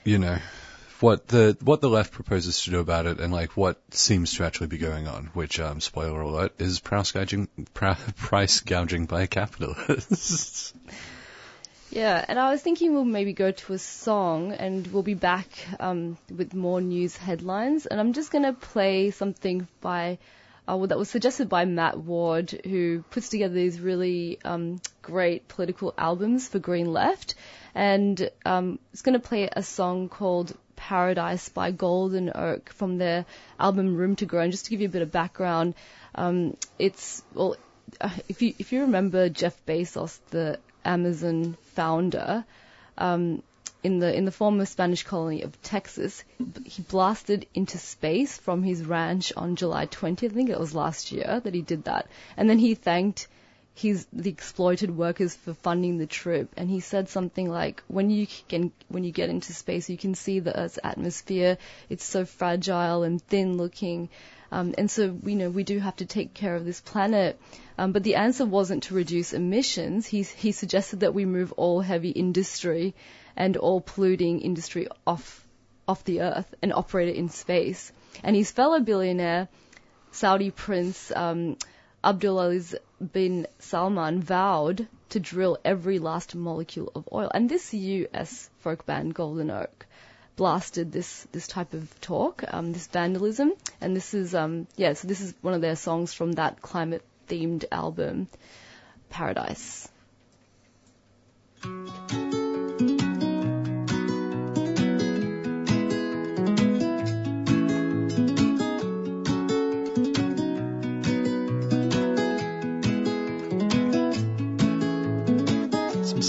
[0.05, 0.39] you know
[1.01, 4.45] what the what the left proposes to do about it, and like what seems to
[4.45, 5.27] actually be going on.
[5.35, 10.73] Which, um, spoiler alert, is price gouging, price gouging by capitalists.
[11.91, 15.49] Yeah, and I was thinking we'll maybe go to a song and we'll be back
[15.79, 17.87] um, with more news headlines.
[17.87, 20.19] And I'm just going to play something by
[20.69, 25.47] uh, well, that was suggested by Matt Ward, who puts together these really um, great
[25.49, 27.35] political albums for Green Left.
[27.75, 33.27] And um, it's going to play a song called Paradise by Golden Oak from their
[33.61, 34.43] album Room to Grow.
[34.43, 35.75] And just to give you a bit of background,
[36.15, 37.57] um, it's well,
[38.01, 42.45] uh, if you if you remember Jeff Bezos, the Amazon founder,
[42.99, 43.43] um,
[43.83, 46.25] in the in the former Spanish colony of Texas,
[46.65, 50.31] he blasted into space from his ranch on July 20th.
[50.31, 53.29] I think it was last year that he did that, and then he thanked
[53.75, 56.49] his the exploited workers for funding the trip.
[56.57, 60.15] And he said something like, "When you can when you get into space, you can
[60.15, 61.59] see the Earth's atmosphere.
[61.89, 64.09] It's so fragile and thin looking."
[64.53, 67.39] Um, and so, you know, we do have to take care of this planet.
[67.79, 70.07] Um, but the answer wasn't to reduce emissions.
[70.07, 72.95] He, he suggested that we move all heavy industry
[73.37, 75.47] and all polluting industry off,
[75.87, 77.93] off the earth and operate it in space.
[78.23, 79.49] And his fellow billionaire,
[80.11, 81.57] Saudi Prince um,
[82.03, 82.75] Abdulaziz
[83.13, 87.31] bin Salman, vowed to drill every last molecule of oil.
[87.33, 89.87] And this US folk band, Golden Oak,
[90.37, 95.09] blasted this this type of talk, um, this vandalism, and this is um, yeah, so
[95.09, 98.29] this is one of their songs from that climate themed album,
[99.11, 99.89] Paradise.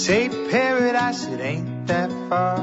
[0.08, 2.60] Say paradise, it ain't that far.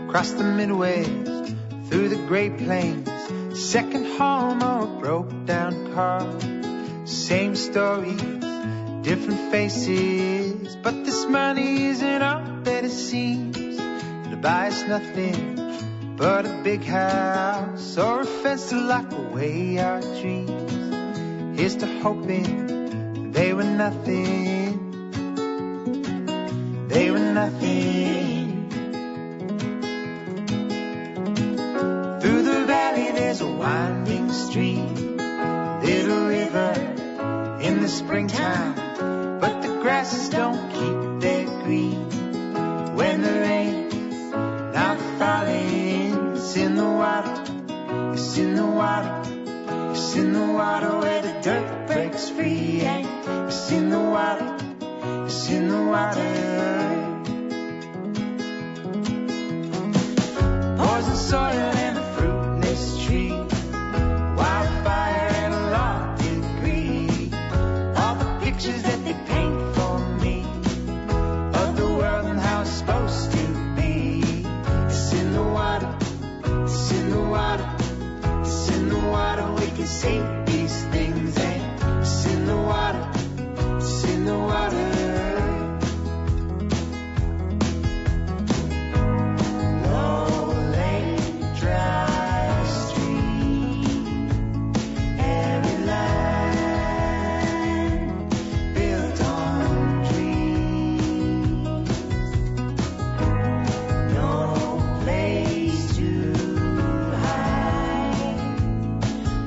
[0.00, 1.54] Across the Midwest,
[1.86, 3.10] through the Great Plains,
[3.52, 6.24] second home or a broke down car.
[7.04, 8.22] Same stories,
[9.02, 13.58] different faces, but this money isn't all that it seems.
[13.58, 20.00] It'll buy us nothing but a big house or a fence to lock away our
[20.00, 21.60] dreams.
[21.60, 24.65] Here's to hoping they were nothing.
[26.96, 28.35] They were nothing.
[61.26, 61.75] Soil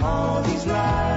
[0.01, 1.08] All these lights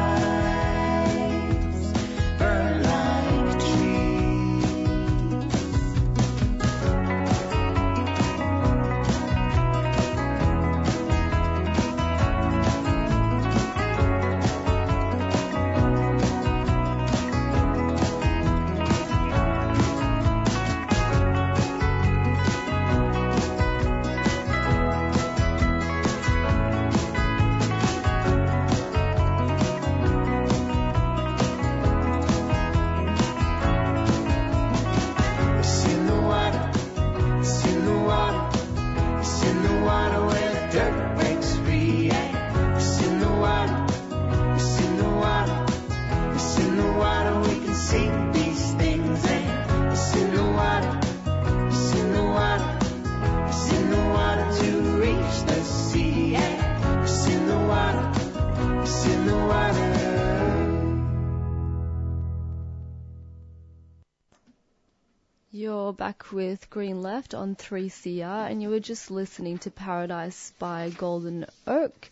[66.73, 72.09] Green Left on 3CR, and you were just listening to Paradise by Golden Oak.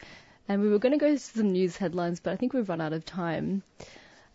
[0.46, 2.82] And we were going to go to some news headlines, but I think we've run
[2.82, 3.62] out of time.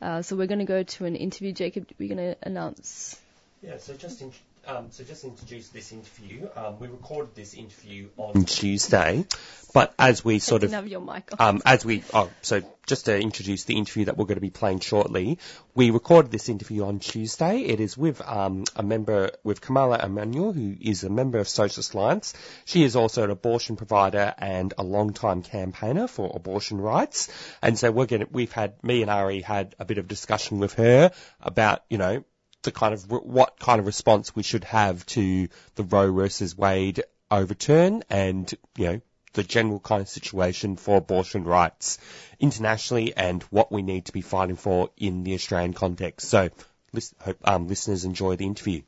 [0.01, 1.51] Uh, so we're going to go to an interview.
[1.51, 3.21] Jacob, we're going to announce.
[3.61, 4.32] Yeah, so just in,
[4.68, 6.47] um, so just introduce this interview.
[6.55, 9.26] Um, we recorded this interview on Tuesday,
[9.74, 11.41] but as we sort Taking of up your mic off.
[11.41, 14.49] um, as we oh, so just to introduce the interview that we're going to be
[14.49, 15.39] playing shortly,
[15.74, 17.59] we recorded this interview on Tuesday.
[17.61, 21.93] It is with um, a member with Kamala Emanuel, who is a member of Socialist
[21.93, 22.34] Alliance.
[22.66, 27.30] She is also an abortion provider and a long-time campaigner for abortion rights.
[27.61, 30.59] And so we're going to, we've had me and Ari had a bit of discussion
[30.59, 31.11] with her
[31.41, 32.24] about you know
[32.66, 37.03] the kind of what kind of response we should have to the Roe versus Wade
[37.32, 39.01] overturn and, you know,
[39.34, 41.97] the general kind of situation for abortion rights
[42.39, 46.30] internationally and what we need to be fighting for in the Australian context.
[46.30, 46.49] So,
[47.20, 48.82] hope um, listeners enjoy the interview.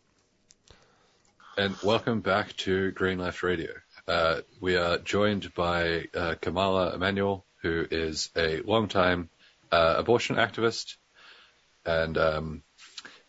[1.58, 3.72] And welcome back to Green Left Radio.
[4.08, 9.30] Uh, we are joined by uh, Kamala Emanuel, who is a long-time
[9.72, 10.96] uh, abortion activist
[11.86, 12.64] and um,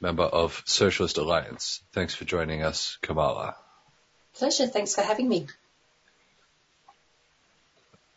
[0.00, 1.82] member of Socialist Alliance.
[1.92, 3.56] Thanks for joining us, Kamala.
[4.34, 4.66] Pleasure.
[4.66, 5.46] Thanks for having me.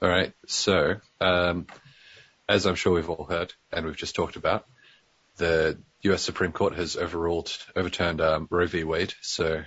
[0.01, 0.33] All right.
[0.47, 1.67] So, um,
[2.47, 4.65] as I'm sure we've all heard and we've just talked about,
[5.37, 6.21] the U.S.
[6.21, 8.83] Supreme Court has overruled, overturned um, Roe v.
[8.83, 9.13] Wade.
[9.21, 9.63] So,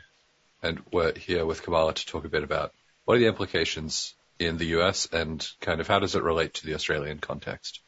[0.62, 2.72] and we're here with Kamala to talk a bit about
[3.04, 5.08] what are the implications in the U.S.
[5.12, 7.80] and kind of how does it relate to the Australian context.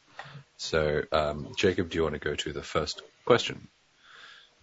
[0.57, 3.67] So, um, Jacob, do you want to go to the first question?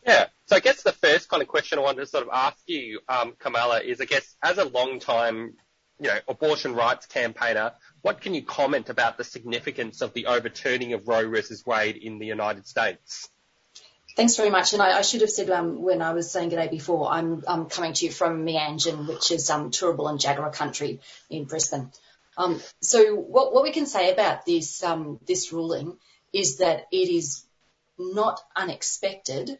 [0.06, 0.26] Yeah.
[0.46, 3.00] So I guess the first kind of question I wanted to sort of ask you,
[3.08, 5.54] um, Kamala, is I guess as a long time,
[6.00, 10.92] you know, abortion rights campaigner, what can you comment about the significance of the overturning
[10.92, 13.28] of Roe versus Wade in the United States?
[14.16, 14.74] Thanks very much.
[14.74, 17.66] And I, I should have said um, when I was saying g'day before, I'm, I'm
[17.66, 21.00] coming to you from Meanjin, which is um, Turrbal and Jagera country
[21.30, 21.90] in Brisbane.
[22.36, 25.96] Um, so what, what we can say about this um, this ruling
[26.32, 27.44] is that it is
[27.98, 29.58] not unexpected,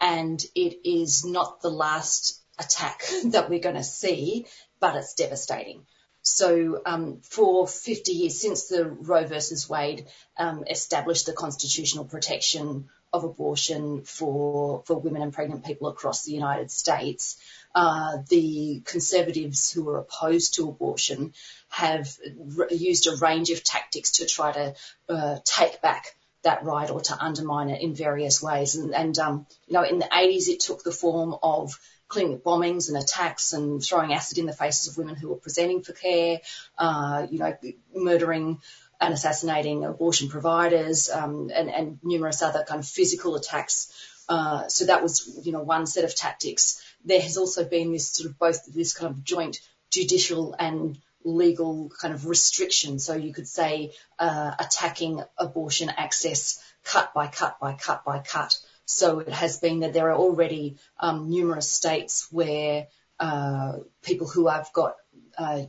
[0.00, 4.46] and it is not the last attack that we're going to see,
[4.80, 5.86] but it's devastating.
[6.22, 12.88] So um, for 50 years, since the Roe versus Wade um, established the constitutional protection
[13.12, 17.40] of abortion for, for women and pregnant people across the United States,
[17.74, 21.32] uh, the conservatives who are opposed to abortion
[21.68, 22.14] have
[22.58, 24.74] r- used a range of tactics to try to
[25.08, 28.76] uh, take back that right or to undermine it in various ways.
[28.76, 31.78] And, and um, you know, in the 80s, it took the form of
[32.08, 35.82] clinic bombings and attacks and throwing acid in the faces of women who were presenting
[35.82, 36.40] for care,
[36.78, 37.56] uh, you know,
[37.94, 38.60] murdering
[39.00, 43.92] and assassinating abortion providers, um, and, and numerous other kind of physical attacks.
[44.28, 46.82] Uh, so that was, you know, one set of tactics.
[47.04, 49.60] There has also been this sort of both this kind of joint
[49.90, 52.98] judicial and legal kind of restriction.
[52.98, 58.58] So you could say uh, attacking abortion access cut by cut by cut by cut.
[58.86, 62.86] So it has been that there are already um, numerous states where
[63.20, 64.96] uh, people who have got
[65.36, 65.62] uh,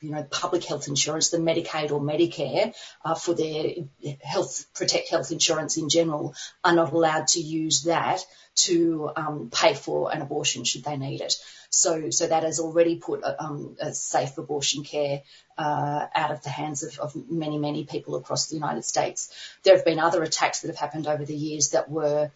[0.00, 2.74] you, know, public health insurance, the Medicaid or Medicare,
[3.04, 3.74] uh, for their
[4.22, 6.34] health, protect health insurance in general,
[6.64, 8.24] are not allowed to use that
[8.54, 11.34] to um, pay for an abortion should they need it.
[11.70, 15.22] So, so that has already put um, a safe abortion care
[15.56, 19.32] uh, out of the hands of, of many, many people across the United States.
[19.62, 22.30] There have been other attacks that have happened over the years that were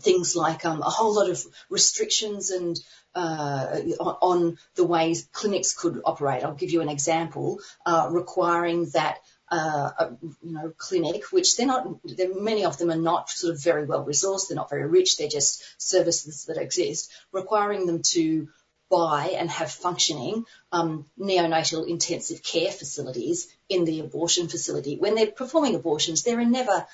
[0.00, 2.78] things like um, a whole lot of restrictions and
[3.14, 6.44] uh, on the ways clinics could operate.
[6.44, 9.18] I'll give you an example, uh, requiring that
[9.50, 13.54] uh, a, you know, clinic, which they're not, they're, many of them are not sort
[13.54, 18.02] of very well resourced, they're not very rich, they're just services that exist, requiring them
[18.02, 18.48] to
[18.90, 24.96] buy and have functioning um, neonatal intensive care facilities in the abortion facility.
[24.96, 26.86] When they're performing abortions, there are never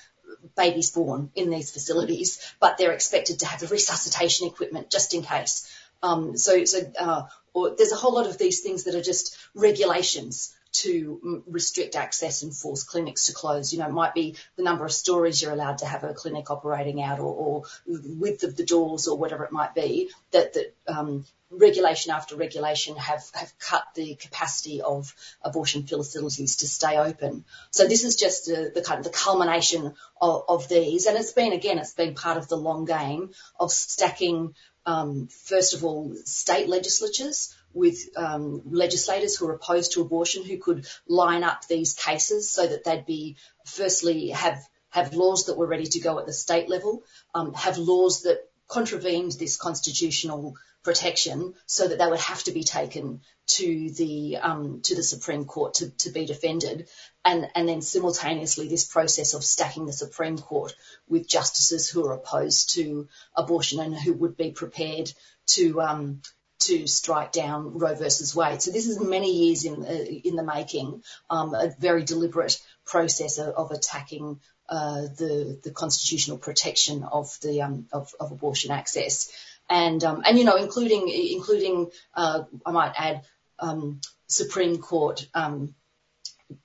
[0.57, 5.71] babies born in these facilities, but they're expected to have resuscitation equipment just in case.
[6.03, 7.23] Um, so, so uh,
[7.55, 12.43] or there's a whole lot of these things that are just regulations to restrict access
[12.43, 13.73] and force clinics to close.
[13.73, 16.51] You know, it might be the number of stories you're allowed to have a clinic
[16.51, 20.75] operating out or, or width of the doors or whatever it might be that, that
[20.89, 27.45] um, regulation after regulation have, have cut the capacity of abortion facilities to stay open.
[27.71, 31.07] So this is just a, the kind of the culmination of, of these.
[31.07, 34.55] And it's been, again, it's been part of the long game of stacking
[34.87, 40.59] um, first of all, state legislatures with um, legislators who are opposed to abortion who
[40.59, 44.59] could line up these cases so that they'd be firstly have
[44.91, 47.03] have laws that were ready to go at the state level,
[47.35, 50.55] um, have laws that contravened this constitutional
[50.85, 55.47] protection so that they would have to be taken to the um, to the Supreme
[55.47, 56.89] Court to, to be defended,
[57.25, 60.75] and and then simultaneously this process of stacking the Supreme Court
[61.09, 65.13] with justices who are opposed to abortion and who would be prepared
[65.47, 66.23] to um,
[66.61, 68.63] to strike down Roe versus Wade.
[68.63, 73.39] So this is many years in uh, in the making, um, a very deliberate process
[73.39, 79.31] of, of attacking uh, the the constitutional protection of the um, of, of abortion access,
[79.69, 83.23] and um, and you know including including uh, I might add
[83.59, 85.75] um, Supreme Court um,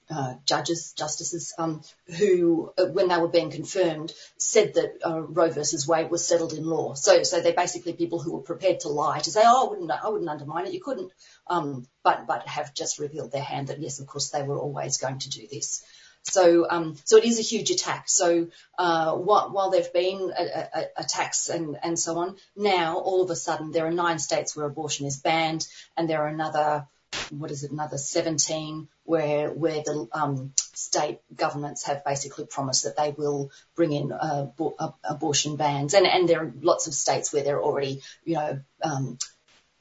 [0.09, 1.81] uh, judges, justices, um,
[2.17, 6.53] who, uh, when they were being confirmed, said that uh, Roe versus Wade was settled
[6.53, 6.95] in law.
[6.95, 9.91] So, so they're basically people who were prepared to lie to say, "Oh, I wouldn't,
[9.91, 10.73] I wouldn't undermine it.
[10.73, 11.11] You couldn't,"
[11.47, 14.97] um, but but have just revealed their hand that yes, of course, they were always
[14.97, 15.83] going to do this.
[16.23, 18.09] So, um, so it is a huge attack.
[18.09, 23.23] So, uh, while, while there've been a, a, attacks and, and so on, now all
[23.23, 25.65] of a sudden there are nine states where abortion is banned,
[25.95, 26.87] and there are another
[27.31, 32.97] what is it, another 17 where where the um, state governments have basically promised that
[32.97, 34.47] they will bring in uh,
[34.79, 38.35] uh, abortion bans, and and there are lots of states where there are already you
[38.35, 39.17] know um,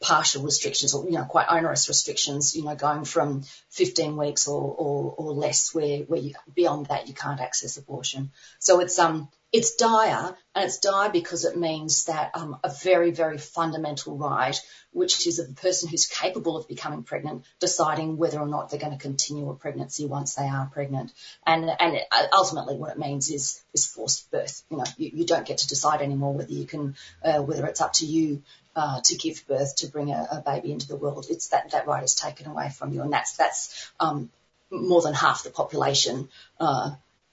[0.01, 4.63] partial restrictions or you know quite onerous restrictions, you know going from 15 weeks or
[4.63, 8.31] or, or less, where where you, beyond that you can't access abortion.
[8.59, 13.13] So it's um it's dire, and it's dire because it means that um, a very,
[13.13, 14.61] very fundamental right,
[14.93, 18.79] which is of the person who's capable of becoming pregnant, deciding whether or not they're
[18.79, 21.13] going to continue a pregnancy once they are pregnant.
[21.47, 24.63] And, and it, ultimately what it means is, is forced birth.
[24.71, 27.81] You know, you, you don't get to decide anymore whether you can, uh, whether it's
[27.81, 28.43] up to you
[28.77, 31.27] uh, to give birth to bring a, a, baby into the world.
[31.31, 34.31] It's that that right is taken away from you, and that's that's um,
[34.71, 36.29] more than half the population
[36.61, 36.93] uh,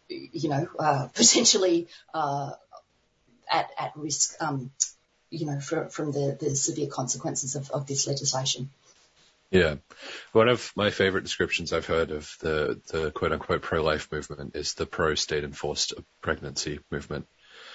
[0.10, 2.52] you know, uh, potentially uh,
[3.52, 4.72] at at risk, um,
[5.30, 8.70] you know, for, from the, the severe consequences of, of this legislation.
[9.52, 9.76] Yeah.
[10.32, 14.56] One of my favorite descriptions I've heard of the, the quote unquote pro life movement
[14.56, 17.28] is the pro state enforced pregnancy movement.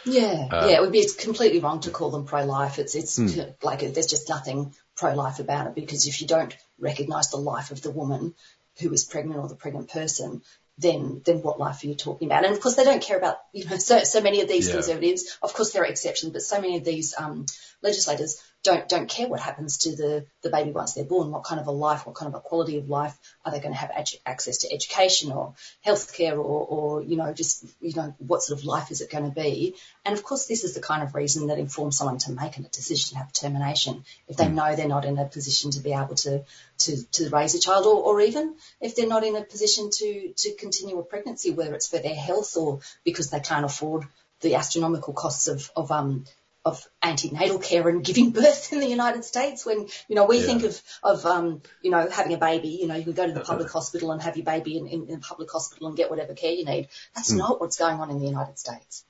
[0.04, 2.78] Yeah, uh, yeah, it would be it's completely wrong to call them pro life.
[2.78, 3.54] It's it's mm.
[3.62, 7.70] like there's just nothing pro life about it because if you don't recognise the life
[7.70, 8.34] of the woman
[8.80, 10.42] who is pregnant or the pregnant person,
[10.80, 12.44] then then what life are you talking about?
[12.44, 14.74] And of course, they don't care about you know so so many of these yeah.
[14.74, 15.38] conservatives.
[15.42, 17.46] Of course, there are exceptions, but so many of these um,
[17.82, 21.30] legislators don't don't care what happens to the the baby once they're born.
[21.30, 23.72] What kind of a life, what kind of a quality of life are they going
[23.72, 23.90] to have
[24.26, 25.54] access to education or
[25.86, 29.24] healthcare or or you know just you know what sort of life is it going
[29.24, 29.74] to be?
[30.04, 32.62] And of course, this is the kind of reason that informs someone to make a
[32.62, 34.54] decision to have termination if they mm.
[34.54, 36.44] know they're not in a position to be able to
[36.78, 40.32] to to raise a child, or, or even if they're not in a position to
[40.36, 44.06] to continue a pregnancy, whether it's for their health or because they can't afford
[44.40, 46.24] the astronomical costs of of um
[46.64, 50.46] of antenatal care and giving birth in the United States when, you know, we yeah.
[50.46, 53.32] think of, of, um, you know, having a baby, you know, you can go to
[53.32, 56.10] the public hospital and have your baby in, in, in a public hospital and get
[56.10, 56.88] whatever care you need.
[57.14, 57.38] That's mm.
[57.38, 59.04] not what's going on in the United States.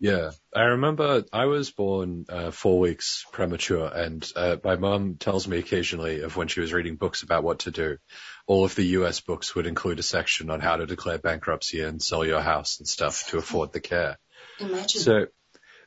[0.00, 5.48] Yeah, I remember I was born uh, four weeks premature, and uh, my mom tells
[5.48, 7.98] me occasionally of when she was reading books about what to do.
[8.46, 9.20] All of the U.S.
[9.20, 12.86] books would include a section on how to declare bankruptcy and sell your house and
[12.86, 14.18] stuff to afford the care.
[14.60, 15.00] Imagine.
[15.00, 15.26] So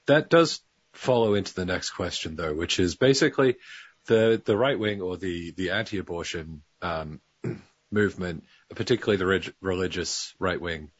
[0.07, 0.59] that does
[0.93, 3.57] follow into the next question though, which is basically
[4.05, 7.21] the the right wing or the the anti-abortion um,
[7.91, 8.43] movement,
[8.75, 10.91] particularly the reg- religious right wing.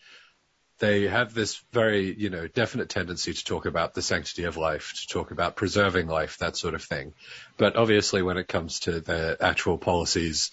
[0.80, 4.94] They have this very, you know, definite tendency to talk about the sanctity of life,
[4.96, 7.14] to talk about preserving life, that sort of thing.
[7.58, 10.52] But obviously, when it comes to the actual policies,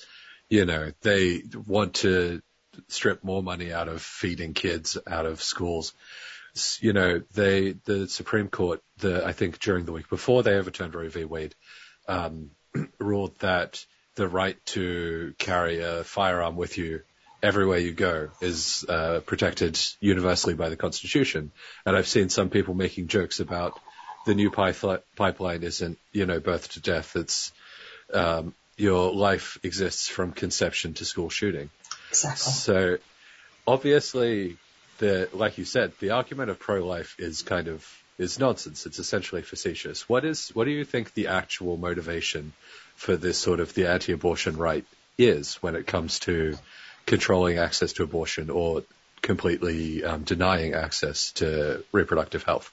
[0.51, 2.43] you know, they want to
[2.89, 5.95] strip more money out of feeding kids out of schools
[6.81, 10.95] you know, they, the Supreme Court, the, I think during the week before they overturned
[10.95, 11.25] Roe v.
[11.25, 11.55] Wade,
[12.07, 12.51] um,
[12.99, 13.85] ruled that
[14.15, 17.03] the right to carry a firearm with you
[17.43, 21.53] everywhere you go is uh, protected universally by the Constitution.
[21.87, 23.79] And I've seen some people making jokes about
[24.27, 27.15] the new pipeline isn't, you know, birth to death.
[27.17, 27.53] It's
[28.13, 31.71] um, your life exists from conception to school shooting.
[32.11, 32.53] Exactly.
[32.53, 32.99] So
[33.67, 34.57] obviously,
[34.99, 37.87] the like you said, the argument of pro-life is kind of
[38.19, 38.87] is nonsense.
[38.87, 40.09] It's essentially facetious.
[40.09, 42.53] What is what do you think the actual motivation
[42.97, 44.85] for this sort of the anti-abortion right
[45.17, 46.59] is when it comes to
[47.07, 48.83] controlling access to abortion or
[49.23, 52.73] completely um, denying access to reproductive health?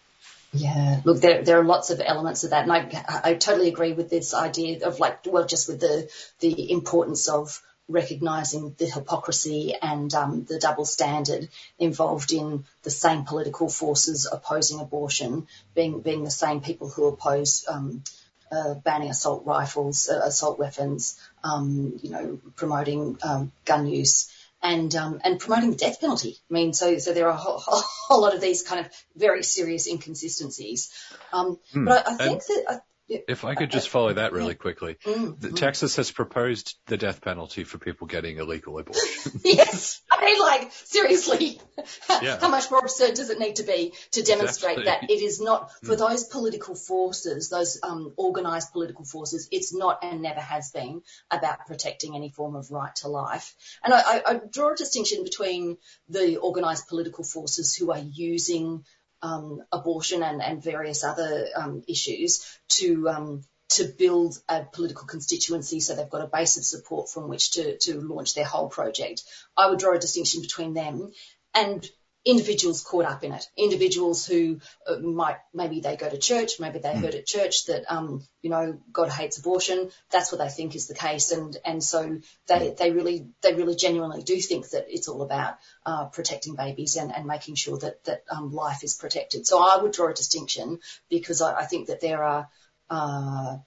[0.54, 3.94] Yeah, look, there there are lots of elements of that, and I I totally agree
[3.94, 6.10] with this idea of like, well, just with the
[6.40, 13.26] the importance of recognising the hypocrisy and um, the double standard involved in the same
[13.26, 18.04] political forces opposing abortion, being being the same people who oppose um,
[18.52, 24.32] uh, banning assault rifles, uh, assault weapons, um, you know, promoting um, gun use.
[24.64, 26.38] And, um, and promoting the death penalty.
[26.50, 27.60] I mean, so so there are a whole,
[28.08, 30.90] whole lot of these kind of very serious inconsistencies.
[31.32, 31.86] Um, Hmm.
[31.86, 34.97] But I, I think And- that I, If I could just follow that really quickly.
[35.06, 35.56] Mm, The- mm.
[35.56, 39.39] Texas has proposed the death penalty for people getting illegal abortion.
[39.43, 41.62] yes, I mean, like seriously,
[42.22, 42.39] Yeah.
[42.39, 45.08] how much more absurd does it need to be to demonstrate Exactly.
[45.08, 45.99] that it is not for Mm.
[45.99, 49.47] those political forces, those um, organised political forces?
[49.51, 53.56] It's not and never has been about protecting any form of right to life.
[53.84, 55.78] And I, I, I draw a distinction between
[56.10, 58.84] the organised political forces who are using
[59.22, 65.95] abortion and, and various other um, issues to um, to build a political constituency so
[65.95, 69.24] they've got a base of support from which to, to launch their whole project.
[69.57, 71.11] I would draw a distinction between them
[71.53, 71.86] and
[72.26, 73.48] individuals caught up in it.
[73.56, 77.84] Individuals who uh, might, maybe they go to church, maybe they heard at church that,
[77.88, 79.92] um, you know, God hates abortion.
[80.10, 81.32] That's what they think is the case.
[81.32, 85.58] And, and so they, they really, they really genuinely do think that it's all about,
[85.86, 89.46] uh, protecting babies and, and making sure that, that, um, life is protected.
[89.46, 92.50] So I would draw a distinction because I, I think that there are,
[92.90, 93.58] uh,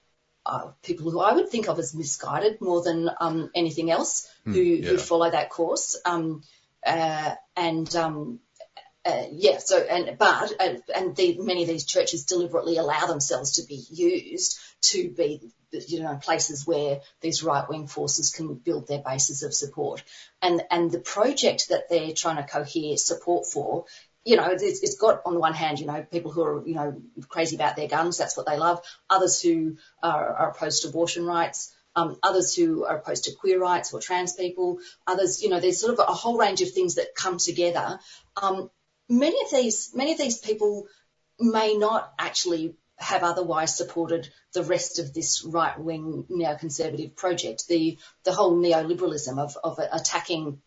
[0.44, 4.54] uh, people who I would think of as misguided more than um, anything else Hmm,
[4.54, 4.88] who, yeah.
[4.90, 6.00] who follow that course.
[6.04, 6.42] Um,
[6.86, 8.40] uh, and um,
[9.08, 13.52] uh, yeah, so and but uh, and the, many of these churches deliberately allow themselves
[13.52, 18.86] to be used to be you know places where these right wing forces can build
[18.86, 20.02] their bases of support.
[20.42, 23.86] And and the project that they're trying to cohere support for
[24.24, 26.74] you know, it's, it's got on the one hand, you know, people who are, you
[26.74, 27.00] know,
[27.30, 28.82] crazy about their guns, that's what they love.
[29.08, 31.72] Others who are, are opposed to abortion rights.
[31.96, 34.80] Um, others who are opposed to queer rights or trans people.
[35.06, 37.98] Others, you know, there's sort of a whole range of things that come together.
[38.40, 38.70] Um,
[39.08, 40.86] many of these, many of these people
[41.38, 47.68] may not actually have otherwise supported the rest of this right-wing neoconservative project.
[47.68, 50.60] The the whole neoliberalism of of attacking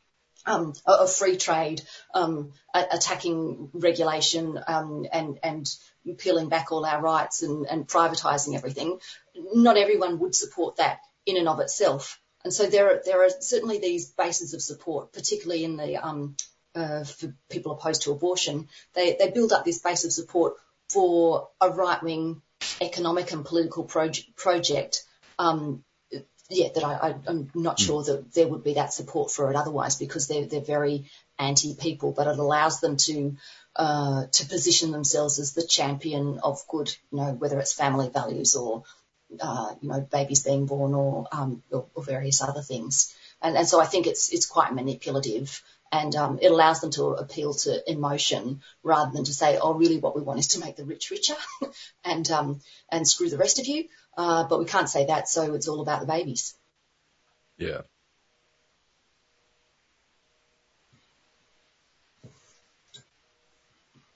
[0.45, 1.81] um, of free trade,
[2.13, 5.75] um, attacking regulation, um, and and
[6.17, 8.99] peeling back all our rights and, and privatising everything.
[9.35, 13.29] Not everyone would support that in and of itself, and so there are there are
[13.41, 16.35] certainly these bases of support, particularly in the um,
[16.75, 18.67] uh, for people opposed to abortion.
[18.93, 20.55] They they build up this base of support
[20.89, 22.41] for a right wing
[22.81, 25.03] economic and political proj- project.
[25.39, 25.83] Um,
[26.49, 29.95] yeah, that I, I'm not sure that there would be that support for it otherwise
[29.95, 31.09] because they're they're very
[31.39, 33.37] anti people, but it allows them to
[33.75, 38.55] uh, to position themselves as the champion of good, you know, whether it's family values
[38.55, 38.83] or
[39.39, 43.15] uh, you know babies being born or, um, or or various other things.
[43.41, 45.63] And and so I think it's it's quite manipulative.
[45.91, 49.97] And um, it allows them to appeal to emotion rather than to say, oh, really,
[49.97, 51.35] what we want is to make the rich richer
[52.05, 53.89] and um, and screw the rest of you.
[54.15, 56.55] Uh, but we can't say that, so it's all about the babies.
[57.57, 57.81] Yeah.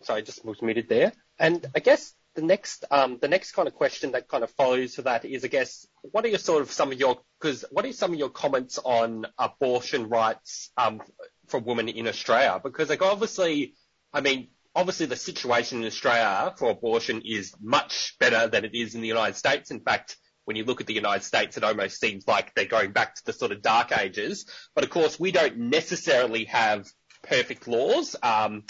[0.02, 1.14] Sorry, just was muted there.
[1.40, 4.96] And I guess the next, um, the next kind of question that kind of follows
[4.96, 7.86] to that is, I guess, what are your sort of some of your, because what
[7.86, 11.02] are some of your comments on abortion rights um,
[11.48, 12.60] for women in Australia?
[12.64, 13.74] Because like obviously,
[14.14, 18.96] I mean, obviously the situation in Australia for abortion is much better than it is
[18.96, 19.72] in the United States.
[19.72, 22.91] In fact, when you look at the United States, it almost seems like they're going
[22.91, 24.46] back to the sort of dark ages.
[24.76, 26.88] But of course, we don't necessarily have
[27.24, 28.16] perfect laws.
[28.22, 28.64] Um,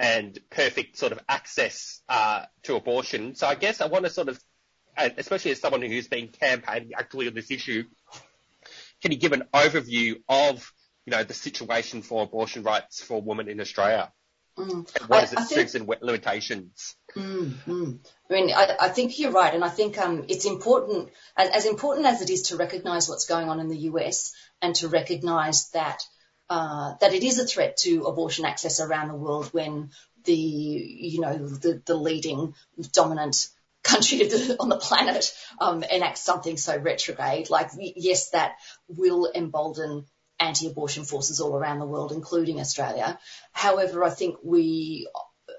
[0.00, 3.34] and perfect sort of access uh, to abortion.
[3.34, 4.40] So I guess I want to sort of,
[4.96, 7.84] especially as someone who's been campaigning actively on this issue,
[9.02, 10.72] can you give an overview of
[11.10, 14.12] you know the situation for abortion rights for women in Australia?
[14.56, 14.88] Mm.
[15.08, 16.94] What is I its strengths and limitations?
[17.16, 17.98] Mm, mm.
[18.28, 21.66] I mean, I, I think you're right, and I think um, it's important, as, as
[21.66, 24.32] important as it is to recognise what's going on in the US
[24.62, 26.04] and to recognise that
[26.48, 29.90] uh, that it is a threat to abortion access around the world when
[30.24, 32.54] the you know the, the leading
[32.92, 33.48] dominant
[33.82, 37.50] country the, on the planet um, enacts something so retrograde.
[37.50, 38.56] Like yes, that
[38.88, 40.06] will embolden
[40.40, 43.18] anti-abortion forces all around the world, including Australia.
[43.52, 45.06] However, I think we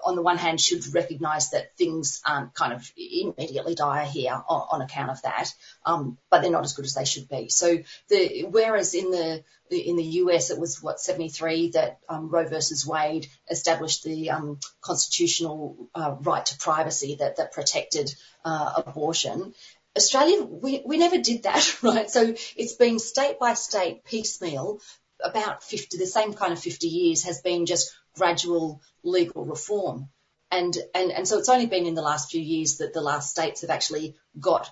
[0.04, 4.66] on the one hand, should recognise that things aren't kind of immediately dire here on,
[4.72, 5.52] on account of that,
[5.84, 7.48] um, but they're not as good as they should be.
[7.48, 7.78] So
[8.08, 12.86] the whereas in the in the US it was what 73 that um, Roe versus
[12.86, 18.14] Wade established the um, constitutional uh, right to privacy that that protected
[18.44, 19.54] uh, abortion.
[19.96, 22.10] Australia, we, we never did that, right?
[22.10, 24.80] So it's been state by state piecemeal
[25.22, 30.08] about 50, the same kind of 50 years has been just gradual legal reform.
[30.50, 33.30] And, and, and so it's only been in the last few years that the last
[33.30, 34.70] states have actually got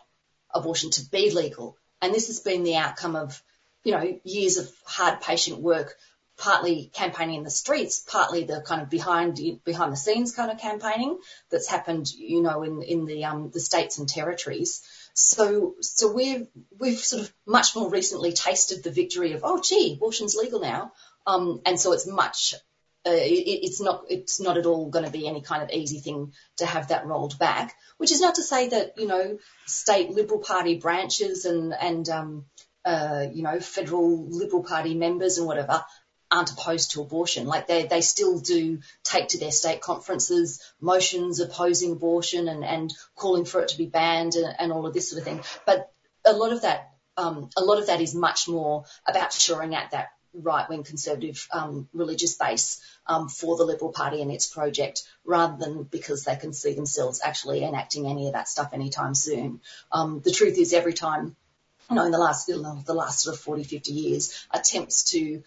[0.53, 1.77] abortion to be legal.
[2.03, 3.43] And this has been the outcome of,
[3.85, 5.97] you know, years of hard patient work,
[6.37, 10.59] partly campaigning in the streets, partly the kind of behind, behind the scenes kind of
[10.59, 11.19] campaigning
[11.51, 14.83] that's happened, you know, in, in the, um, the states and territories.
[15.15, 16.47] So, so we've,
[16.79, 20.93] we've sort of much more recently tasted the victory of, oh, gee, abortion's legal now.
[21.27, 22.55] Um, and so it's much,
[23.07, 26.01] uh, it, it's not, it's not at all going to be any kind of easy
[26.01, 30.11] thing to have that rolled back, which is not to say that, you know, state
[30.11, 32.45] Liberal Party branches and, and, um,
[32.85, 35.85] uh, you know, federal Liberal Party members and whatever
[36.31, 37.47] aren't opposed to abortion.
[37.47, 42.93] Like they, they still do take to their state conferences motions opposing abortion and, and
[43.17, 45.41] calling for it to be banned and, and all of this sort of thing.
[45.67, 45.93] But
[46.25, 49.91] a lot of that, um, a lot of that is much more about shoring out
[49.91, 55.57] that right-wing conservative um, religious base um, for the Liberal Party and its project, rather
[55.57, 59.61] than because they can see themselves actually enacting any of that stuff anytime soon.
[59.91, 61.35] Um, the truth is, every time,
[61.89, 65.43] you know, in the last the last sort of 40, 50 years, attempts to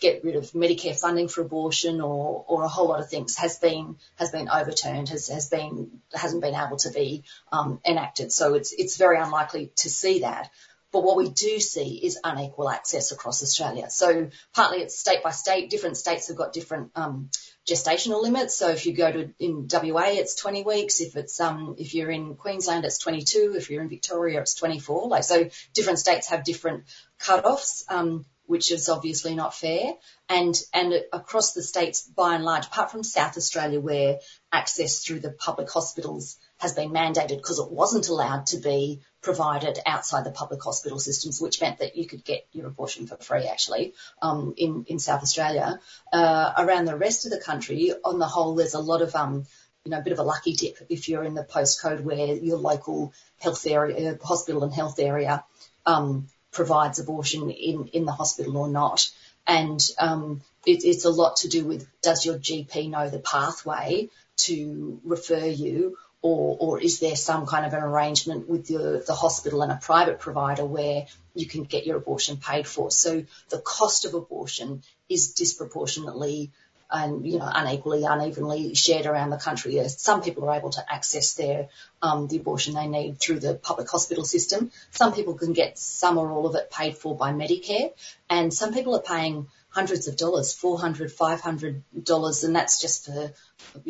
[0.00, 3.58] get rid of Medicare funding for abortion or, or a whole lot of things has
[3.58, 8.32] been has been overturned, has, has been hasn't been able to be um, enacted.
[8.32, 10.50] So it's it's very unlikely to see that.
[10.92, 13.90] But what we do see is unequal access across Australia.
[13.90, 15.68] So partly it's state by state.
[15.68, 17.28] Different states have got different um,
[17.68, 18.56] gestational limits.
[18.56, 21.00] So if you go to in WA, it's 20 weeks.
[21.00, 23.54] If it's um, if you're in Queensland, it's 22.
[23.56, 25.08] If you're in Victoria, it's 24.
[25.08, 26.84] Like so, different states have different
[27.18, 27.84] cut-offs.
[27.88, 29.94] Um, which is obviously not fair.
[30.28, 34.18] And, and across the states, by and large, apart from South Australia, where
[34.52, 39.78] access through the public hospitals has been mandated because it wasn't allowed to be provided
[39.84, 43.46] outside the public hospital systems, which meant that you could get your abortion for free,
[43.46, 43.92] actually,
[44.22, 45.80] um, in, in South Australia.
[46.12, 49.44] Uh, around the rest of the country, on the whole, there's a lot of, um,
[49.84, 52.56] you know, a bit of a lucky dip if you're in the postcode where your
[52.56, 55.44] local health area, hospital and health area,
[55.84, 59.08] um, provides abortion in, in the hospital or not.
[59.46, 64.08] And um, it, it's a lot to do with does your GP know the pathway
[64.38, 69.14] to refer you, or, or is there some kind of an arrangement with the, the
[69.14, 72.90] hospital and a private provider where you can get your abortion paid for?
[72.90, 76.50] So the cost of abortion is disproportionately
[76.90, 79.80] and you know unequally, unevenly shared around the country.
[79.88, 81.68] Some people are able to access their
[82.02, 84.70] um, the abortion they need through the public hospital system.
[84.90, 87.92] Some people can get some or all of it paid for by Medicare,
[88.30, 92.80] and some people are paying hundreds of dollars, four hundred, five hundred dollars, and that's
[92.80, 93.32] just for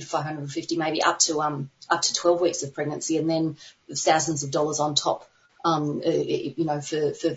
[0.00, 3.56] 550, maybe up to um up to 12 weeks of pregnancy, and then
[3.94, 5.28] thousands of dollars on top.
[5.64, 7.36] Um, you know, for, for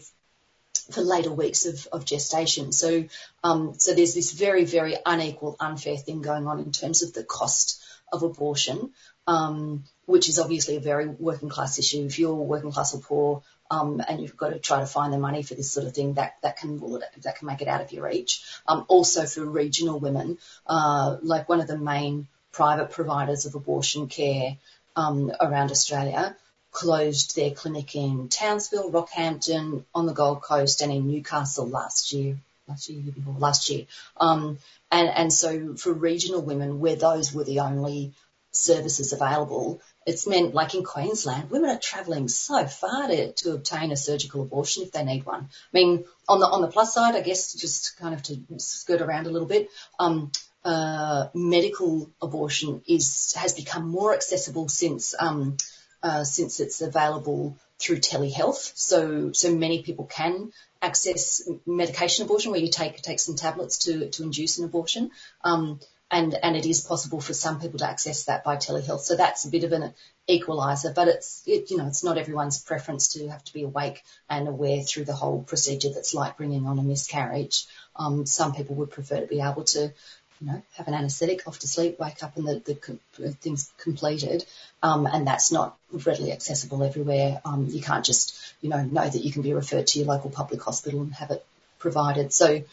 [0.91, 2.71] for later weeks of, of gestation.
[2.71, 3.05] So,
[3.43, 7.23] um, so there's this very, very unequal, unfair thing going on in terms of the
[7.23, 8.91] cost of abortion,
[9.27, 12.05] um, which is obviously a very working class issue.
[12.05, 15.19] If you're working class or poor, um, and you've got to try to find the
[15.19, 16.79] money for this sort of thing, that, that can
[17.21, 18.41] that can make it out of your reach.
[18.67, 24.07] Um, also for regional women, uh, like one of the main private providers of abortion
[24.07, 24.57] care,
[24.95, 26.35] um, around Australia,
[26.71, 32.37] closed their clinic in Townsville, Rockhampton, on the Gold Coast, and in Newcastle last year.
[32.67, 33.85] Last year, before last year.
[34.19, 34.59] Um,
[34.91, 38.13] and, and so for regional women, where those were the only
[38.51, 43.91] services available, it's meant, like in Queensland, women are travelling so far to, to obtain
[43.91, 45.41] a surgical abortion if they need one.
[45.41, 49.01] I mean, on the on the plus side, I guess, just kind of to skirt
[49.01, 50.31] around a little bit, um,
[50.63, 55.57] uh, medical abortion is has become more accessible since um,
[56.03, 58.71] uh, since it's available through telehealth.
[58.75, 64.09] So, so many people can access medication abortion where you take, take some tablets to,
[64.09, 65.11] to induce an abortion.
[65.43, 65.79] Um,
[66.11, 69.01] and, and it is possible for some people to access that by telehealth.
[69.01, 69.93] So that's a bit of an
[70.27, 74.03] equalizer, but it's, it, you know, it's not everyone's preference to have to be awake
[74.29, 77.65] and aware through the whole procedure that's like bringing on a miscarriage.
[77.95, 79.93] Um, some people would prefer to be able to
[80.41, 82.79] you know, have an anaesthetic, off to sleep, wake up and the,
[83.17, 84.45] the thing's completed.
[84.81, 87.41] Um, and that's not readily accessible everywhere.
[87.43, 90.29] Um, you can't just, you know, know that you can be referred to your local
[90.29, 91.45] public hospital and have it
[91.79, 92.31] provided.
[92.31, 92.63] So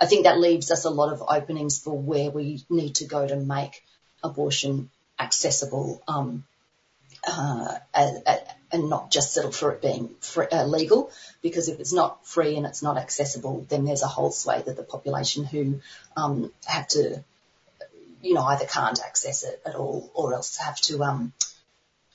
[0.00, 3.26] I think that leaves us a lot of openings for where we need to go
[3.26, 3.82] to make
[4.22, 6.44] abortion accessible, um,
[7.26, 7.78] uh,
[8.76, 11.10] and not just settle for it being free, uh, legal,
[11.42, 14.76] because if it's not free and it's not accessible, then there's a whole swathe of
[14.76, 15.80] the population who
[16.16, 17.24] um, have to,
[18.22, 21.32] you know, either can't access it at all or else have to um,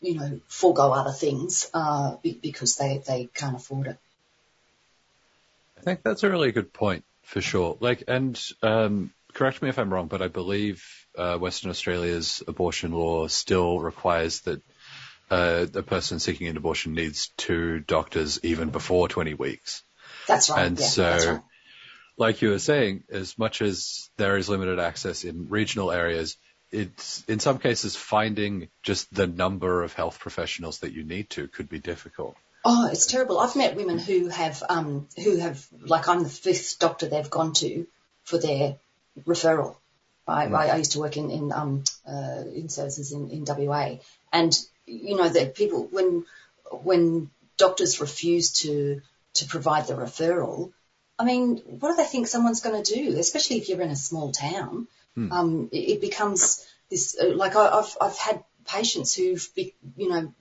[0.01, 3.97] you know, forego other things uh, because they, they can't afford it.
[5.78, 7.78] I think that's a really good point for sure.
[7.80, 10.84] Like, and um, correct me if I'm wrong, but I believe
[11.18, 14.62] uh, Western Australia's abortion law still requires that
[15.32, 19.84] a person seeking an abortion needs two doctors even before 20 weeks.
[20.28, 20.66] That's right.
[20.66, 21.42] And yeah, so, right.
[22.18, 26.38] like you were saying, as much as there is limited access in regional areas,
[26.72, 31.48] it's in some cases finding just the number of health professionals that you need to
[31.48, 32.36] could be difficult.
[32.64, 33.40] Oh, it's terrible.
[33.40, 37.54] I've met women who have, um, who have, like I'm the fifth doctor they've gone
[37.54, 37.88] to
[38.24, 38.78] for their
[39.26, 39.76] referral.
[40.28, 40.56] I, mm.
[40.56, 43.96] I, I used to work in, in, um, uh, in services in, in WA
[44.32, 44.58] and,
[44.92, 46.26] you know, that people, when,
[46.72, 49.02] when doctors refuse to,
[49.36, 50.74] to provide the referral,
[51.18, 53.18] I mean, what do they think someone's going to do?
[53.20, 55.32] Especially if you're in a small town, mm.
[55.32, 57.16] um, it, it, becomes this.
[57.22, 60.34] Uh, like I, have I've had patients who've, be, you know,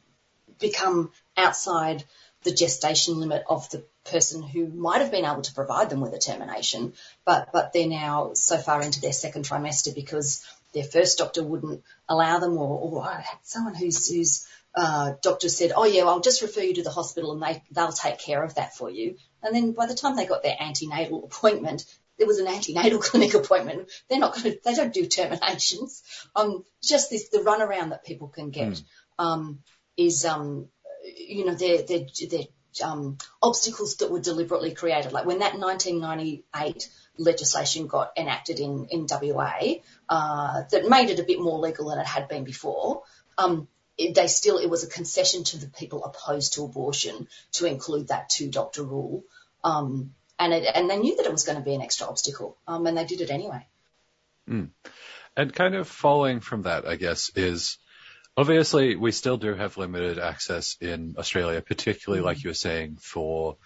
[0.59, 2.05] become outside
[2.43, 6.15] the gestation limit of the person who might have been able to provide them with
[6.15, 6.95] a termination,
[7.27, 11.83] but but they're now so far into their second trimester because their first doctor wouldn't
[12.09, 16.21] allow them, or, or I had someone who's who's uh, doctor said, "Oh yeah, I'll
[16.21, 19.17] just refer you to the hospital and they they'll take care of that for you."
[19.43, 21.85] And then by the time they got their antenatal appointment,
[22.21, 23.91] there was an antenatal clinic appointment.
[24.09, 26.03] They're not going to, they don't do terminations.
[26.37, 28.85] Um, just this, the runaround that people can get, mm.
[29.19, 29.61] um,
[29.97, 30.69] is, um,
[31.03, 32.45] you know, they're, they're, they're,
[32.83, 35.13] um, obstacles that were deliberately created.
[35.13, 39.75] Like when that 1998 legislation got enacted in, in WA,
[40.09, 43.03] uh, that made it a bit more legal than it had been before,
[43.39, 43.69] um,
[43.99, 48.29] they still, it was a concession to the people opposed to abortion to include that
[48.29, 49.25] two doctor rule.
[49.63, 52.57] Um, and it, and they knew that it was going to be an extra obstacle,
[52.67, 53.67] um, and they did it anyway.
[54.49, 54.71] Mm.
[55.37, 57.77] And kind of following from that, I guess, is
[58.37, 62.27] obviously we still do have limited access in Australia, particularly mm.
[62.27, 63.57] like you were saying for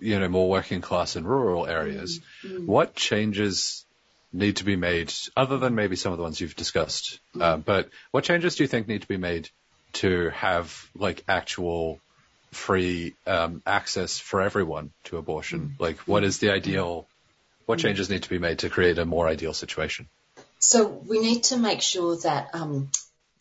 [0.00, 2.20] you know more working class and rural areas.
[2.44, 2.66] Mm.
[2.66, 3.84] What changes
[4.32, 7.20] need to be made, other than maybe some of the ones you've discussed?
[7.38, 9.48] Uh, but what changes do you think need to be made
[9.94, 12.00] to have like actual
[12.52, 15.60] free um, access for everyone to abortion?
[15.60, 15.80] Mm.
[15.80, 17.06] Like, what is the ideal?
[17.66, 17.82] What mm.
[17.82, 20.08] changes need to be made to create a more ideal situation?
[20.58, 22.90] So we need to make sure that um,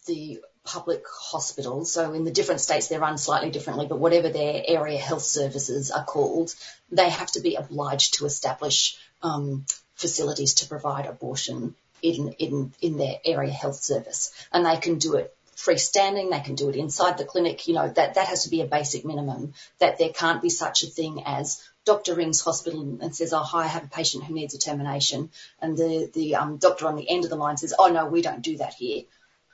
[0.05, 4.61] the public hospitals, so in the different states they're run slightly differently, but whatever their
[4.67, 6.53] area health services are called,
[6.91, 9.65] they have to be obliged to establish um,
[9.95, 14.31] facilities to provide abortion in, in, in their area health service.
[14.51, 17.89] And they can do it freestanding, they can do it inside the clinic, you know,
[17.89, 21.23] that, that has to be a basic minimum, that there can't be such a thing
[21.25, 24.59] as doctor rings hospital and says, oh, hi, I have a patient who needs a
[24.59, 25.31] termination.
[25.59, 28.21] And the, the um, doctor on the end of the line says, oh, no, we
[28.21, 29.03] don't do that here.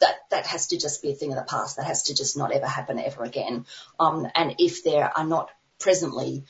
[0.03, 1.77] That, that has to just be a thing of the past.
[1.77, 3.65] That has to just not ever happen ever again.
[3.99, 5.49] Um, and if there are not
[5.79, 6.43] presently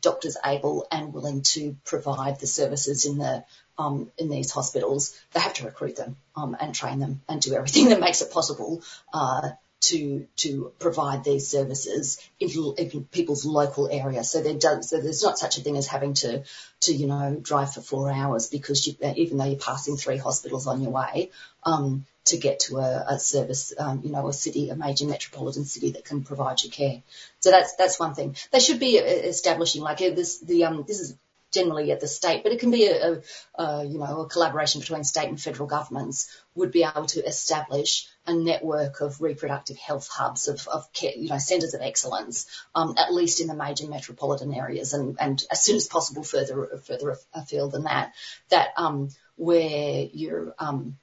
[0.00, 3.44] doctors able and willing to provide the services in the
[3.78, 7.54] um, in these hospitals, they have to recruit them um, and train them and do
[7.54, 8.82] everything that makes it possible
[9.12, 9.50] uh,
[9.82, 12.48] to to provide these services in,
[12.78, 14.24] in people's local area.
[14.24, 16.42] So does, so there's not such a thing as having to
[16.80, 20.66] to you know drive for four hours because you, even though you're passing three hospitals
[20.66, 21.30] on your way.
[21.62, 25.64] Um, to get to a, a service, um, you know, a city, a major metropolitan
[25.64, 27.02] city that can provide you care.
[27.40, 28.36] So that's that's one thing.
[28.52, 30.38] They should be uh, establishing like uh, this.
[30.38, 31.16] The um, this is
[31.52, 34.80] generally at the state, but it can be a, a, a, you know a collaboration
[34.80, 40.08] between state and federal governments would be able to establish a network of reproductive health
[40.08, 43.86] hubs of, of care, you know centres of excellence, um, at least in the major
[43.88, 48.12] metropolitan areas, and, and as soon as possible further further afield than that,
[48.48, 50.98] that um, where you're um,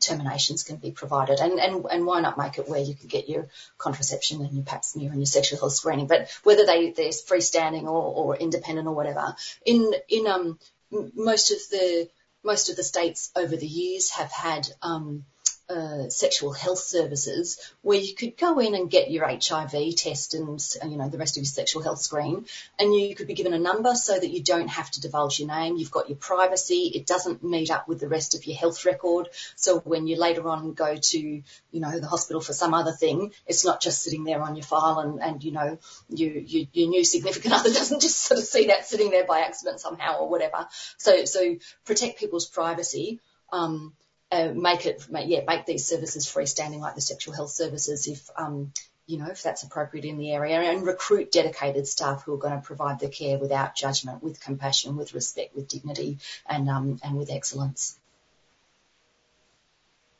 [0.00, 1.40] terminations can be provided.
[1.40, 4.64] And, and, and why not make it where you can get your contraception and your
[4.64, 8.88] pap smear and your sexual health screening, but whether they, they're freestanding or, or independent
[8.88, 9.34] or whatever.
[9.64, 10.58] In, in, um,
[10.90, 12.08] most of the,
[12.44, 15.24] most of the states over the years have had, um,
[15.72, 20.60] uh, sexual health services where you could go in and get your HIV test and
[20.84, 22.44] you know the rest of your sexual health screen,
[22.78, 25.48] and you could be given a number so that you don't have to divulge your
[25.48, 25.76] name.
[25.76, 26.92] You've got your privacy.
[26.94, 29.28] It doesn't meet up with the rest of your health record.
[29.56, 31.42] So when you later on go to you
[31.72, 34.98] know the hospital for some other thing, it's not just sitting there on your file
[34.98, 35.78] and and you know
[36.10, 39.40] you, you your new significant other doesn't just sort of see that sitting there by
[39.40, 40.68] accident somehow or whatever.
[40.98, 43.20] So so protect people's privacy.
[43.52, 43.92] Um,
[44.32, 48.30] uh, make it, make, yeah, make these services freestanding like the sexual health services if,
[48.36, 48.72] um,
[49.06, 52.54] you know, if that's appropriate in the area and recruit dedicated staff who are going
[52.54, 56.18] to provide the care without judgment, with compassion, with respect, with dignity
[56.48, 57.98] and, um, and with excellence.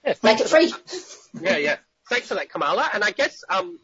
[0.05, 0.75] Yeah, Make it free.
[1.41, 1.77] yeah, yeah.
[2.11, 2.91] thanks for that, Kamala.
[2.93, 3.79] And I guess um,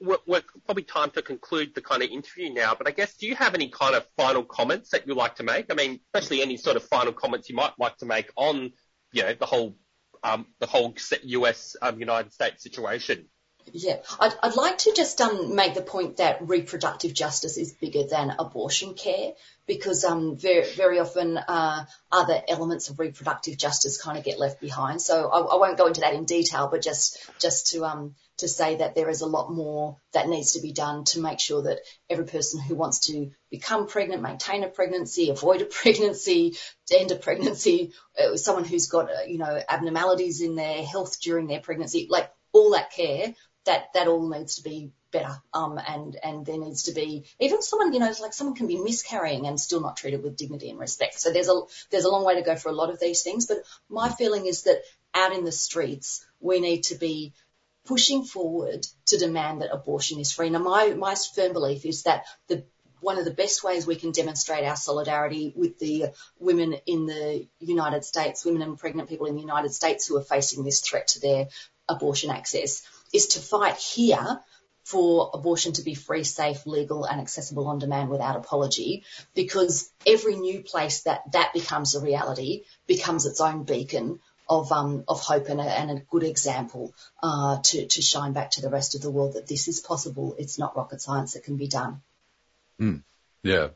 [0.00, 2.74] we're, we're probably time to conclude the kind of interview now.
[2.76, 5.42] But I guess, do you have any kind of final comments that you'd like to
[5.42, 5.72] make?
[5.72, 8.72] I mean, especially any sort of final comments you might like to make on,
[9.12, 9.76] you know, the whole
[10.22, 10.94] um, the whole
[11.24, 13.26] US um, United States situation.
[13.72, 18.04] Yeah, I'd, I'd like to just um, make the point that reproductive justice is bigger
[18.04, 19.32] than abortion care
[19.66, 24.60] because um, very, very often uh, other elements of reproductive justice kind of get left
[24.60, 25.02] behind.
[25.02, 28.48] So I, I won't go into that in detail, but just just to um, to
[28.48, 31.62] say that there is a lot more that needs to be done to make sure
[31.62, 36.56] that every person who wants to become pregnant, maintain a pregnancy, avoid a pregnancy,
[36.92, 41.48] end a pregnancy, uh, someone who's got uh, you know abnormalities in their health during
[41.48, 43.34] their pregnancy, like all that care
[43.66, 45.40] that that all needs to be better.
[45.52, 48.78] Um, and and there needs to be even someone you know like someone can be
[48.78, 51.20] miscarrying and still not treated with dignity and respect.
[51.20, 51.60] So there's a
[51.90, 53.46] there's a long way to go for a lot of these things.
[53.46, 53.58] But
[53.88, 54.82] my feeling is that
[55.14, 57.32] out in the streets we need to be
[57.86, 60.50] pushing forward to demand that abortion is free.
[60.50, 62.64] Now my my firm belief is that the
[63.00, 66.06] one of the best ways we can demonstrate our solidarity with the
[66.38, 70.22] women in the United States, women and pregnant people in the United States who are
[70.22, 71.48] facing this threat to their
[71.88, 72.82] abortion access
[73.12, 74.40] is to fight here
[74.84, 79.02] for abortion to be free, safe, legal and accessible on demand without apology
[79.34, 85.02] because every new place that that becomes a reality becomes its own beacon of um,
[85.08, 88.70] of hope and a, and a good example uh, to to shine back to the
[88.70, 90.36] rest of the world that this is possible.
[90.38, 92.00] It's not rocket science; it can be done.
[92.80, 93.02] Mm,
[93.42, 93.68] yeah.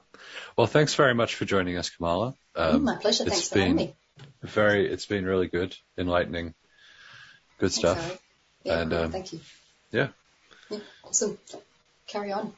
[0.56, 2.34] Well, thanks very much for joining us, Kamala.
[2.54, 3.24] Um, mm, my pleasure.
[3.24, 3.96] Thanks for having me.
[4.42, 6.54] Very, it's been really good, enlightening,
[7.58, 8.20] good stuff.
[8.62, 9.40] Thanks, yeah, and um, thank you.
[9.90, 10.08] Yeah.
[10.68, 11.38] Yeah, awesome.
[12.06, 12.52] Carry on.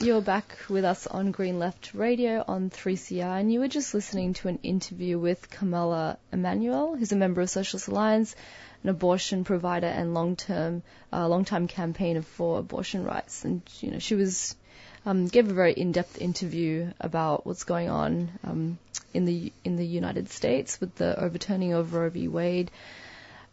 [0.00, 4.32] You're back with us on Green Left Radio on 3CR, and you were just listening
[4.34, 8.36] to an interview with Kamala Emanuel, who's a member of Socialist Alliance,
[8.84, 13.44] an abortion provider and long-term, uh, long-time campaigner for abortion rights.
[13.44, 14.54] And you know, she was
[15.04, 18.78] um, gave a very in-depth interview about what's going on um,
[19.12, 22.28] in the in the United States with the overturning of Roe v.
[22.28, 22.70] Wade.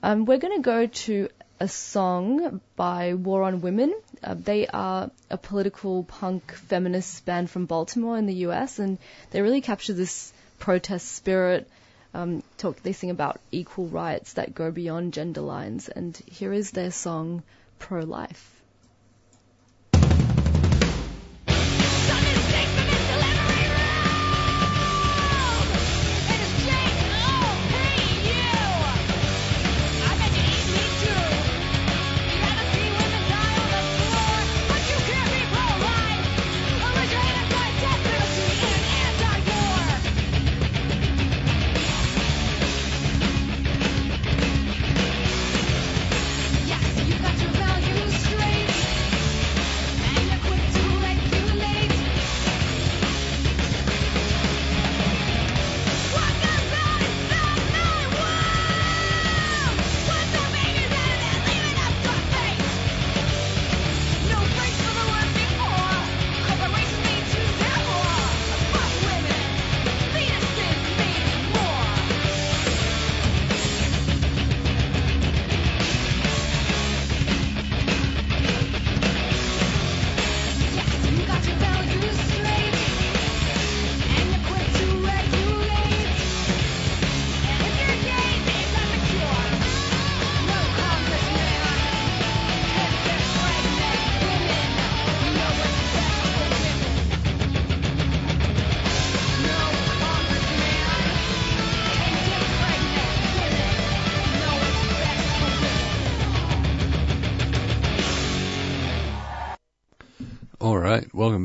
[0.06, 1.30] Um, we're going to go to
[1.60, 3.92] a song by War on Women.
[4.24, 9.00] Uh, they are a political punk feminist band from Baltimore in the US, and
[9.32, 11.68] they really capture this protest spirit.
[12.14, 16.70] Um, talk, they sing about equal rights that go beyond gender lines, and here is
[16.70, 17.42] their song,
[17.80, 18.55] Pro Life.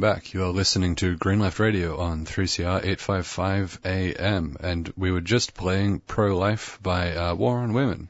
[0.00, 0.32] Welcome back.
[0.32, 5.52] You are listening to Green Left Radio on 3CR 855 AM, and we were just
[5.52, 8.08] playing Pro Life by uh, War on Women.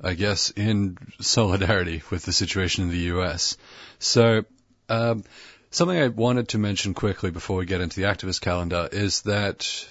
[0.00, 3.58] I guess in solidarity with the situation in the US.
[3.98, 4.46] So,
[4.88, 5.24] um,
[5.70, 9.86] something I wanted to mention quickly before we get into the activist calendar is that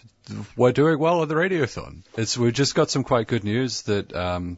[0.56, 2.02] we're doing well at the radiothon.
[2.18, 4.58] It's we've just got some quite good news that um,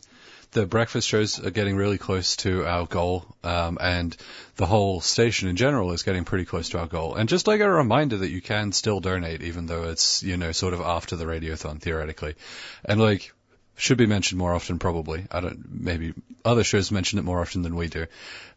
[0.56, 4.16] the breakfast shows are getting really close to our goal, um, and
[4.56, 7.16] the whole station in general is getting pretty close to our goal.
[7.16, 10.54] And just like a reminder that you can still donate, even though it's you know
[10.54, 12.36] sort of after the radiothon theoretically,
[12.86, 13.34] and like
[13.76, 15.28] should be mentioned more often probably.
[15.30, 16.14] I don't maybe
[16.46, 18.06] other shows mention it more often than we do.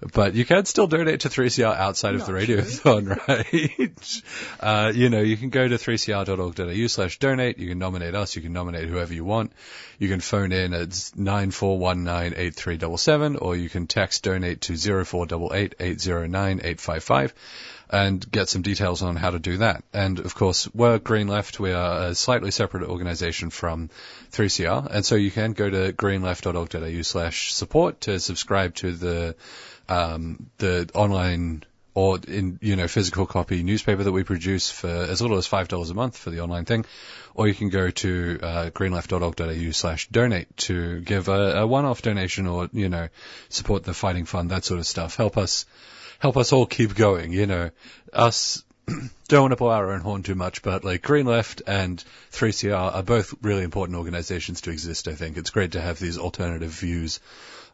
[0.01, 4.23] But you can still donate to 3CR outside of the radiothon, right?
[4.61, 7.59] uh, you know, you can go to 3cr.org.au slash donate.
[7.59, 8.37] You can nominate us.
[8.37, 9.51] You can nominate whoever you want.
[9.99, 17.35] You can phone in at 94198377 or you can text donate to 0488 809 855
[17.91, 19.83] and get some details on how to do that.
[19.93, 21.59] And of course, we're Green Left.
[21.59, 23.91] We are a slightly separate organization from
[24.31, 24.89] 3CR.
[24.91, 29.37] And so you can go to greenleft.org.au slash support to subscribe to the,
[29.89, 31.65] um, the online
[31.99, 35.91] or in, you know, physical copy newspaper that we produce for as little as $5
[35.91, 36.85] a month for the online thing.
[37.35, 42.47] Or you can go to, uh, greenleft.org.au slash donate to give a, a one-off donation
[42.47, 43.09] or, you know,
[43.49, 45.17] support the fighting fund, that sort of stuff.
[45.17, 45.67] Help us,
[46.21, 47.71] help us all keep going, you know.
[48.13, 48.63] Us,
[49.29, 52.95] don't want to blow our own horn too much, but like Green Left and 3CR
[52.95, 55.37] are both really important organizations to exist, I think.
[55.37, 57.19] It's great to have these alternative views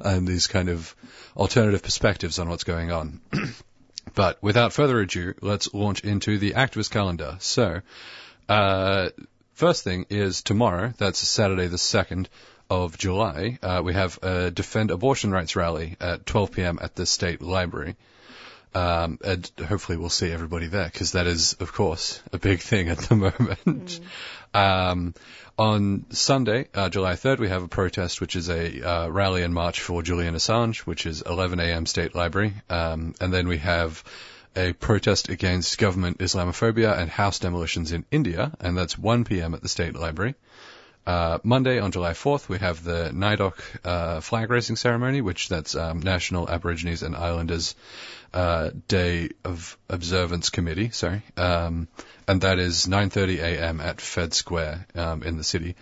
[0.01, 0.95] and these kind of
[1.37, 3.21] alternative perspectives on what's going on.
[4.15, 7.37] but without further ado, let's launch into the activist calendar.
[7.41, 7.81] So,
[8.49, 9.11] uh,
[9.55, 12.27] first thing is tomorrow, that's Saturday the 2nd
[12.71, 16.79] of July, uh, we have a Defend Abortion Rights rally at 12 p.m.
[16.81, 17.97] at the State Library.
[18.75, 22.89] Um, and hopefully we'll see everybody there because that is, of course, a big thing
[22.89, 23.15] at the
[23.65, 24.01] moment.
[24.53, 25.15] Um,
[25.59, 29.55] on Sunday, uh, July 3rd, we have a protest, which is a uh, rally and
[29.55, 31.87] march for Julian Assange, which is 11 a.m.
[31.87, 32.55] State Library.
[32.69, 34.03] Um, and then we have
[34.57, 39.55] a protest against government Islamophobia and house demolitions in India, and that's 1 p.m.
[39.55, 40.35] at the State Library.
[41.07, 43.53] Uh, Monday on July 4th, we have the NAIDOC
[43.85, 47.75] uh, flag raising ceremony, which that's um, National Aborigines and Islanders
[48.35, 51.89] uh, Day of Observance Committee, sorry, um,
[52.27, 53.81] and that is 9:30 a.m.
[53.81, 55.77] at Fed Square um, in the city.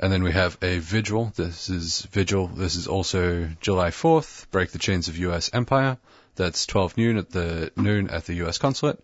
[0.00, 1.32] And then we have a vigil.
[1.34, 2.46] This is vigil.
[2.46, 4.48] This is also July 4th.
[4.52, 5.50] Break the chains of U.S.
[5.52, 5.98] empire.
[6.36, 8.58] That's 12 noon at the noon at the U.S.
[8.58, 9.02] consulate.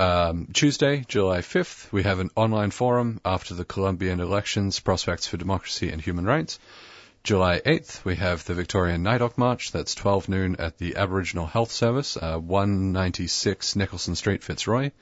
[0.00, 5.36] Um, Tuesday, July 5th, we have an online forum after the Colombian elections, prospects for
[5.36, 6.58] democracy and human rights.
[7.28, 9.70] July 8th, we have the Victorian NAIDOC March.
[9.70, 14.92] That's 12 noon at the Aboriginal Health Service, uh, 196 Nicholson Street, Fitzroy.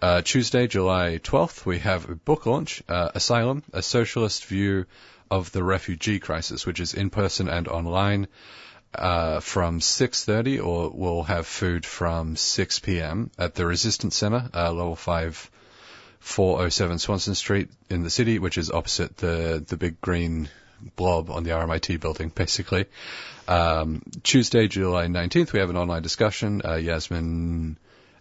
[0.00, 4.86] Uh, Tuesday, July 12th, we have a book launch, uh, Asylum, a socialist view
[5.30, 8.28] of the refugee crisis, which is in person and online
[8.94, 13.30] uh, from 6.30 or we'll have food from 6 p.m.
[13.36, 15.50] at the Resistance Center, uh, level 5,
[16.20, 20.48] 407 Swanston Street in the city, which is opposite the, the big green
[20.96, 22.86] blob on the RMIT building, basically.
[23.48, 26.62] Um, Tuesday, July 19th, we have an online discussion.
[26.64, 27.76] Uh, Yasmin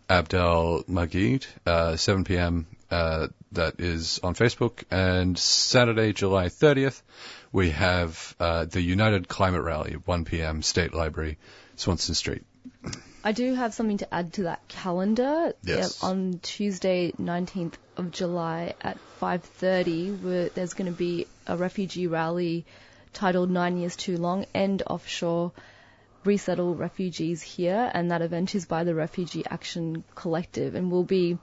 [0.10, 2.68] Abdel Magid, uh, 7 p.m.
[2.90, 4.84] Uh, that is on Facebook.
[4.92, 7.02] And Saturday, July 30th,
[7.52, 10.62] we have uh, the United Climate Rally, 1 p.m.
[10.62, 11.38] State Library,
[11.76, 12.44] Swanston Street.
[13.24, 15.54] I do have something to add to that calendar.
[15.64, 16.00] Yes.
[16.02, 22.66] Yeah, on Tuesday, 19th of July at 5:30, there's going to be a refugee rally
[23.14, 25.52] titled Nine Years Too Long: End Offshore
[26.24, 31.38] Resettle Refugees Here, and that event is by the Refugee Action Collective, and will be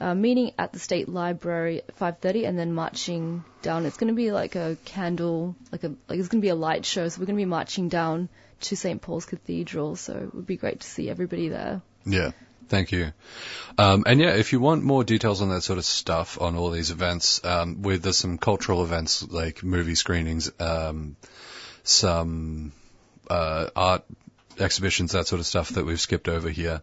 [0.00, 3.86] uh, meeting at the State Library at 5:30 and then marching down.
[3.86, 6.54] It's going to be like a candle, like a like it's going to be a
[6.54, 7.08] light show.
[7.08, 8.28] So we're going to be marching down
[8.62, 9.96] to St Paul's Cathedral.
[9.96, 11.82] So it would be great to see everybody there.
[12.04, 12.32] Yeah.
[12.68, 13.12] Thank you.
[13.78, 16.70] Um, and yeah, if you want more details on that sort of stuff on all
[16.70, 21.16] these events, um, with there's some cultural events like movie screenings, um,
[21.82, 22.72] some
[23.28, 24.04] uh, art
[24.56, 26.80] exhibitions, that sort of stuff that we've skipped over here.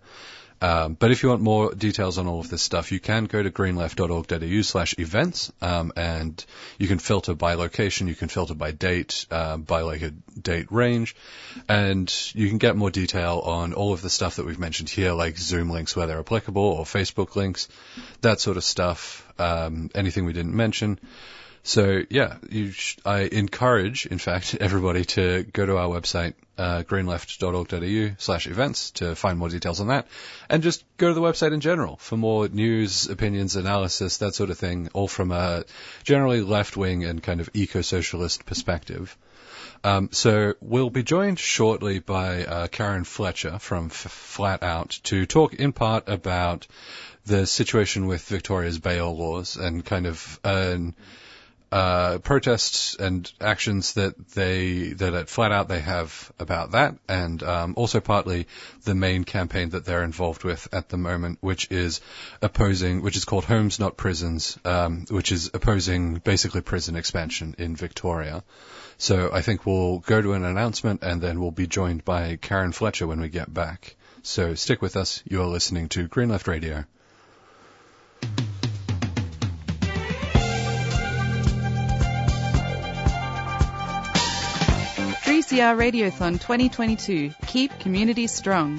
[0.62, 3.42] Um, but if you want more details on all of this stuff, you can go
[3.42, 6.44] to greenleft.org.au slash events, um, and
[6.80, 10.72] you can filter by location, you can filter by date, uh, by like a date
[10.72, 11.16] range,
[11.70, 15.12] and you can get more detail on all of the stuff that we've mentioned here,
[15.12, 17.68] like Zoom links where they're applicable, or Facebook links,
[18.22, 21.00] that sort of stuff, um, anything we didn't mention.
[21.64, 22.38] So yeah,
[22.72, 28.92] sh- I encourage, in fact, everybody to go to our website, uh, greenleft.org.au slash events
[28.92, 30.08] to find more details on that.
[30.50, 34.50] And just go to the website in general for more news, opinions, analysis, that sort
[34.50, 35.66] of thing, all from a
[36.04, 39.18] generally left-wing and kind of eco-socialist perspective.
[39.84, 45.26] Um, so we'll be joined shortly by uh, Karen Fletcher from F- Flat Out to
[45.26, 46.68] talk in part about
[47.26, 51.02] the situation with Victoria's bail laws and kind of an uh,
[51.70, 57.74] protests and actions that they that at flat out they have about that, and um,
[57.76, 58.48] also partly
[58.84, 62.02] the main campaign that they're involved with at the moment, which is
[62.42, 67.76] opposing, which is called Homes Not Prisons, um, which is opposing basically prison expansion in
[67.76, 68.44] Victoria.
[68.98, 72.72] So I think we'll go to an announcement and then we'll be joined by Karen
[72.72, 73.96] Fletcher when we get back.
[74.24, 75.22] So stick with us.
[75.26, 76.86] You're listening to Green Left Radio.
[85.48, 87.32] 3CR Radiothon 2022.
[87.46, 88.78] Keep communities strong.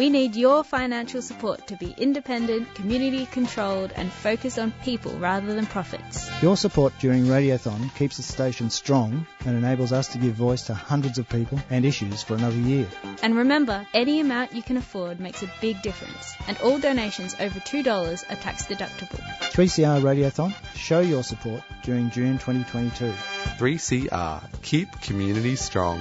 [0.00, 5.52] We need your financial support to be independent, community controlled, and focused on people rather
[5.52, 6.26] than profits.
[6.40, 10.74] Your support during Radiothon keeps the station strong and enables us to give voice to
[10.74, 12.86] hundreds of people and issues for another year.
[13.22, 17.60] And remember, any amount you can afford makes a big difference, and all donations over
[17.60, 19.20] $2 are tax deductible.
[19.52, 23.12] 3CR Radiothon, show your support during June 2022.
[23.58, 26.00] 3CR, keep community strong.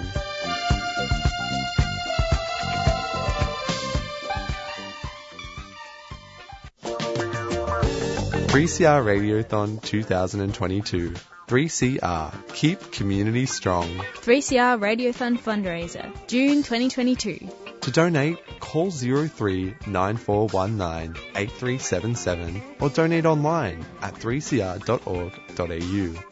[8.50, 11.14] 3CR Radiothon 2022.
[11.48, 12.54] 3CR.
[12.56, 13.88] Keep community strong.
[14.24, 17.48] 3CR Radiothon fundraiser, June 2022.
[17.82, 25.34] To donate, call 03 9419 8377 or donate online at 3cr.org.au.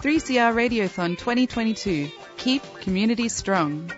[0.02, 2.10] 3CR Radiothon 2022.
[2.38, 3.91] Keep community strong.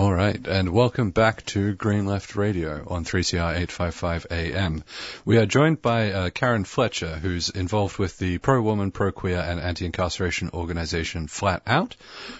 [0.00, 4.82] All right, and welcome back to Green Left Radio on 3CR 855 AM.
[5.26, 10.52] We are joined by uh, Karen Fletcher, who's involved with the pro-woman, pro-queer, and anti-incarceration
[10.54, 11.96] organization Flat Out,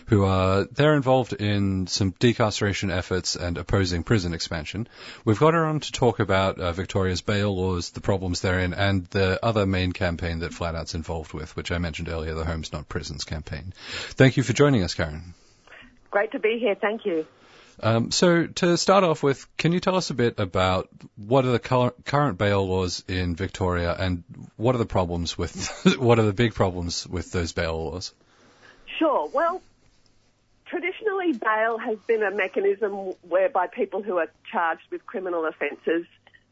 [0.07, 4.89] who are they're involved in some decarceration efforts and opposing prison expansion.
[5.27, 9.05] We've got her on to talk about uh, Victoria's bail laws, the problems therein, and
[9.09, 12.73] the other main campaign that Flat Out's involved with, which I mentioned earlier, the Homes
[12.73, 13.75] Not Prisons campaign.
[14.13, 15.35] Thank you for joining us, Karen.
[16.11, 16.75] Great to be here.
[16.75, 17.27] Thank you.
[17.83, 21.53] Um, so to start off with, can you tell us a bit about what are
[21.53, 24.23] the current bail laws in Victoria and
[24.57, 28.13] what are the problems with, what are the big problems with those bail laws?
[28.99, 29.29] Sure.
[29.33, 29.63] Well,
[30.67, 36.07] traditionally bail has been a mechanism whereby people who are charged with criminal offences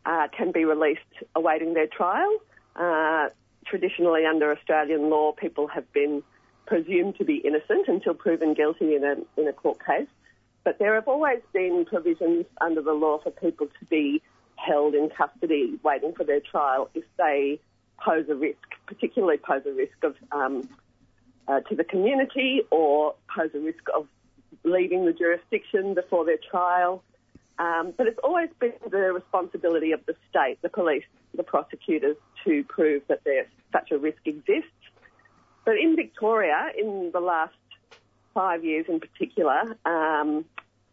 [0.06, 1.02] uh, can be released
[1.34, 2.38] awaiting their trial.
[2.74, 3.28] Uh,
[3.66, 6.22] traditionally under Australian law, people have been
[6.66, 10.08] presumed to be innocent until proven guilty in a, in a court case.
[10.64, 14.22] But there have always been provisions under the law for people to be
[14.56, 17.60] held in custody waiting for their trial if they
[18.04, 20.68] pose a risk, particularly pose a risk of um,
[21.46, 24.06] uh, to the community or pose a risk of
[24.64, 27.02] leaving the jurisdiction before their trial.
[27.58, 31.04] Um, but it's always been the responsibility of the state, the police,
[31.34, 34.70] the prosecutors, to prove that there such a risk exists.
[35.64, 37.54] But in Victoria, in the last
[38.38, 40.44] five years in particular, um,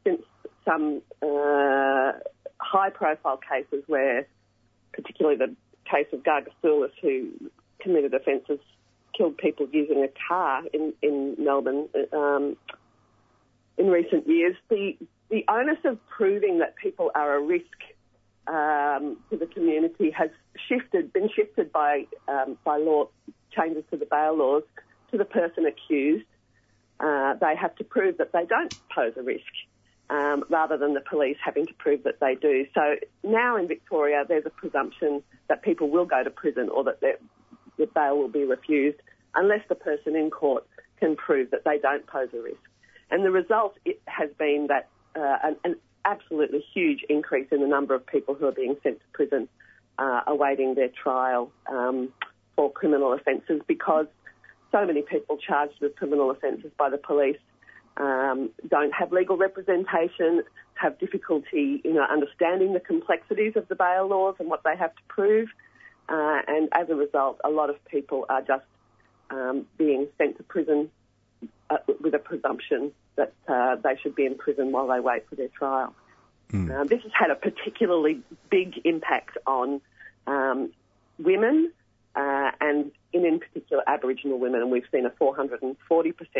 [0.03, 0.23] since
[0.67, 2.13] some uh,
[2.59, 4.25] high-profile cases where,
[4.93, 5.55] particularly the
[5.87, 7.29] case of Gargasoulas, who
[7.79, 8.57] committed offences,
[9.15, 12.57] killed people using a car in in Melbourne um,
[13.77, 14.97] in recent years, the
[15.29, 17.77] the onus of proving that people are a risk
[18.47, 20.31] um, to the community has
[20.67, 23.07] shifted, been shifted by um, by law
[23.55, 24.63] changes to the bail laws
[25.11, 26.25] to the person accused.
[26.99, 29.43] Uh, they have to prove that they don't pose a risk
[30.09, 32.65] um, rather than the police having to prove that they do.
[32.73, 37.01] So now in Victoria, there's a presumption that people will go to prison or that
[37.01, 37.17] their,
[37.93, 38.99] bail will be refused
[39.35, 40.65] unless the person in court
[40.99, 42.61] can prove that they don't pose a risk.
[43.11, 47.95] And the result has been that uh, an, an, absolutely huge increase in the number
[47.95, 49.49] of people who are being sent to prison
[49.97, 52.09] uh, awaiting their trial um,
[52.55, 54.05] for criminal offences because
[54.75, 57.37] so many people charged with criminal offences by the police
[57.97, 60.43] um, don't have legal representation,
[60.73, 64.93] have difficulty, you know, understanding the complexities of the bail laws and what they have
[64.93, 65.47] to prove,
[66.09, 68.65] uh, and as a result, a lot of people are just
[69.29, 70.91] um, being sent to prison
[71.69, 75.35] uh, with a presumption that uh, they should be in prison while they wait for
[75.35, 75.93] their trial.
[76.51, 76.87] Mm.
[76.89, 78.21] this has had a particularly
[78.51, 79.81] big impact on
[80.27, 80.71] um,
[81.17, 81.71] women
[82.15, 85.75] uh, and in, in particular Aboriginal women, and we've seen a 440%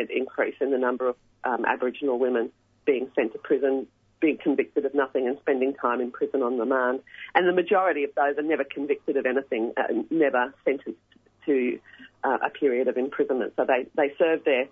[0.09, 2.51] increase in the number of um, Aboriginal women
[2.85, 3.87] being sent to prison,
[4.21, 7.01] being convicted of nothing and spending time in prison on remand.
[7.33, 10.99] And the majority of those are never convicted of anything, uh, never sentenced
[11.45, 11.79] to
[12.23, 13.53] uh, a period of imprisonment.
[13.57, 14.65] So they, they serve their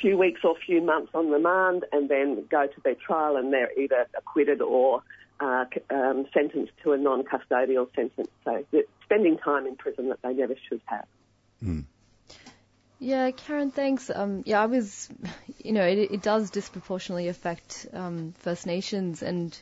[0.00, 3.72] few weeks or few months on remand and then go to their trial and they're
[3.78, 5.02] either acquitted or
[5.40, 8.30] uh, um, sentenced to a non-custodial sentence.
[8.44, 11.06] So they're spending time in prison that they never should have.
[13.00, 14.10] Yeah, Karen, thanks.
[14.12, 15.08] Um, yeah, I was,
[15.62, 19.56] you know, it, it does disproportionately affect um, First Nations, and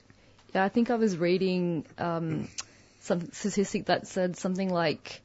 [0.55, 2.49] yeah, I think I was reading um,
[3.01, 5.21] some statistic that said something like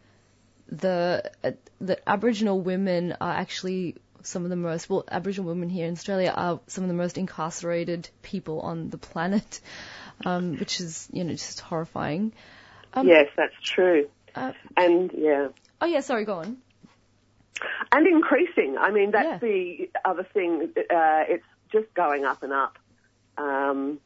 [0.68, 5.88] the uh, the Aboriginal women are actually some of the most well, Aboriginal women here
[5.88, 9.62] in Australia are some of the most incarcerated people on the planet,
[10.26, 12.34] um, which is you know just horrifying.
[12.94, 14.10] Um, yes, that's true.
[14.36, 15.50] Uh, and yeah.
[15.82, 16.58] Oh yeah, sorry, go on.
[17.92, 18.78] And increasing.
[18.80, 20.74] I mean, that's the other thing.
[20.78, 22.78] Uh, it's just going up and up.
[23.38, 24.00] Um,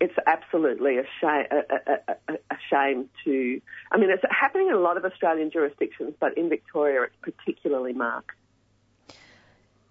[0.00, 3.60] it's absolutely a shame, a, a, a, a shame to.
[3.90, 7.92] I mean, it's happening in a lot of Australian jurisdictions, but in Victoria, it's particularly
[7.92, 8.36] marked.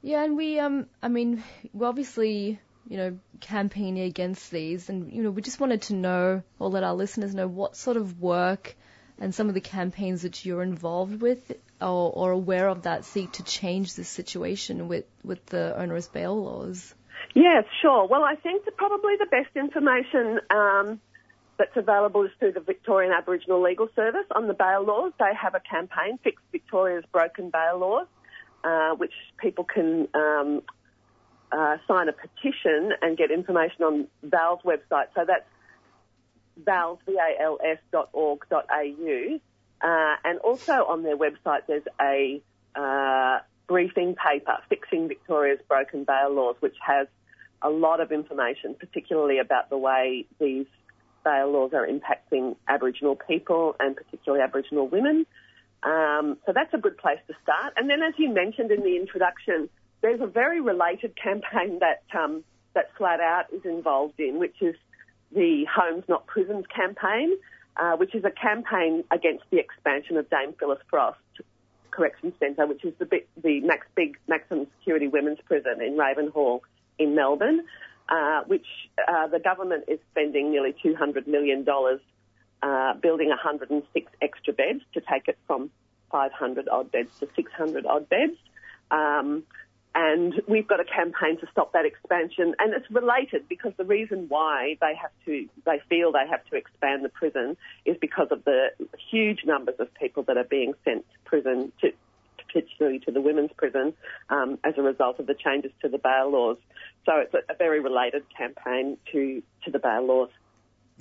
[0.02, 1.44] Yeah, and we, um, I mean,
[1.74, 6.44] we obviously, you know, campaigning against these, and you know, we just wanted to know
[6.60, 8.76] or let our listeners know what sort of work
[9.20, 11.52] and some of the campaigns that you're involved with
[11.82, 16.42] or, or aware of that seek to change this situation with with the onerous bail
[16.42, 16.94] laws.
[17.34, 18.08] Yes, sure.
[18.08, 21.00] Well, I think probably the best information um,
[21.58, 25.14] that's available is through the Victorian Aboriginal Legal Service on the bail laws.
[25.20, 28.08] They have a campaign, Fix Victoria's Broken Bail Laws,
[28.64, 30.62] uh, which people can um,
[31.52, 35.08] uh, sign a petition and get information on VAL's website.
[35.16, 35.46] So that's
[36.64, 39.40] vals, V-A-L-S dot org dot au.
[39.80, 42.42] Uh, and also on their website there's a
[42.76, 47.08] uh, briefing paper, Fixing Victoria's Broken Bail Laws, which has
[47.62, 50.68] a lot of information, particularly about the way these
[51.24, 55.26] bail laws are impacting Aboriginal people and particularly Aboriginal women.
[55.84, 57.74] Um, so that's a good place to start.
[57.78, 59.70] And then, as you mentioned in the introduction,
[60.08, 62.44] there's a very related campaign that um,
[62.74, 64.76] that Flat Out is involved in, which is
[65.32, 67.36] the Homes Not Prisons campaign,
[67.76, 71.20] uh, which is a campaign against the expansion of Dame Phyllis Frost
[71.92, 76.62] Correction Centre, which is the big, the max big maximum security women's prison in Ravenhall
[77.00, 77.66] in Melbourne,
[78.08, 78.68] uh, which
[79.08, 81.66] uh, the government is spending nearly $200 million
[82.62, 85.70] uh, building 106 extra beds to take it from
[86.12, 88.38] 500 odd beds to 600 odd beds.
[88.92, 89.44] Um,
[90.00, 94.28] and we've got a campaign to stop that expansion, and it's related because the reason
[94.30, 98.44] why they have to, they feel they have to expand the prison is because of
[98.44, 98.68] the
[99.10, 101.92] huge numbers of people that are being sent to prison, to,
[102.46, 103.96] particularly to the women's prison,
[104.30, 106.58] um, as a result of the changes to the bail laws.
[107.08, 110.30] So it's a, a very related campaign to to the bail laws.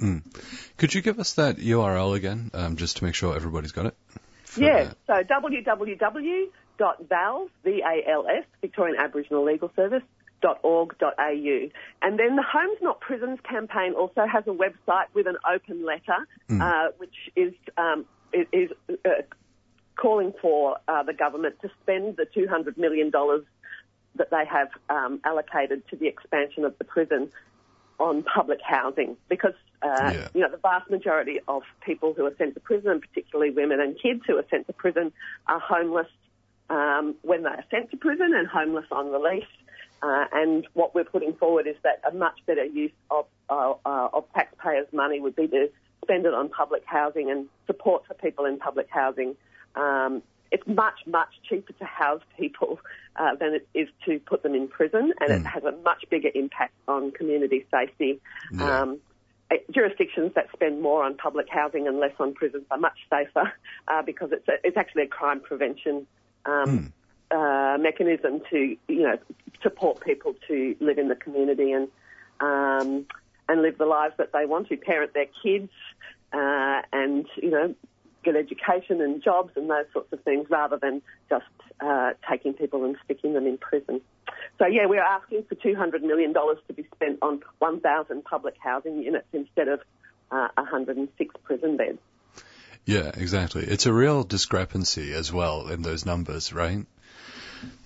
[0.00, 0.22] Mm.
[0.78, 3.94] Could you give us that URL again, um, just to make sure everybody's got it?
[4.56, 5.22] Yeah, so
[6.78, 10.02] www.vals, V-A-L-S, Victorian Aboriginal Legal Service,
[10.62, 11.70] .org.au.
[12.02, 16.26] And then the Homes Not Prisons campaign also has a website with an open letter,
[16.48, 16.60] Hmm.
[16.60, 18.70] uh, which is um, is, is
[19.04, 19.22] uh,
[19.96, 23.10] calling for uh, the government to spend the $200 million
[24.16, 27.30] that they have um, allocated to the expansion of the prison
[27.98, 32.54] on public housing because uh, you know the vast majority of people who are sent
[32.54, 35.12] to prison, particularly women and kids who are sent to prison,
[35.46, 36.08] are homeless
[36.70, 39.44] um, when they are sent to prison and homeless on release.
[40.02, 44.08] Uh, and what we're putting forward is that a much better use of uh, uh,
[44.12, 45.70] of taxpayers' money would be to
[46.02, 49.34] spend it on public housing and support for people in public housing.
[49.74, 50.22] Um,
[50.52, 52.78] it's much, much cheaper to house people
[53.16, 56.30] uh, than it is to put them in prison, and it has a much bigger
[56.34, 58.20] impact on community safety.
[58.60, 58.98] Um,
[59.50, 63.52] eh, jurisdictions that spend more on public housing and less on prisons are much safer
[63.88, 66.06] uh, because it's, a, it's actually a crime prevention
[66.46, 66.92] um,
[67.30, 69.18] uh, mechanism to, you know,
[69.62, 71.88] support people to live in the community and
[72.40, 73.06] um,
[73.48, 75.70] and live the lives that they want to, parent their kids,
[76.32, 77.74] uh, and you know,
[78.24, 81.00] get education and jobs and those sorts of things, rather than
[81.30, 81.44] just
[81.80, 84.00] uh, taking people and sticking them in prison.
[84.58, 88.24] So yeah, we're asking for two hundred million dollars to be spent on one thousand
[88.24, 89.80] public housing units instead of
[90.30, 91.98] uh, 106 prison beds.
[92.86, 93.64] Yeah, exactly.
[93.64, 96.86] It's a real discrepancy as well in those numbers, right?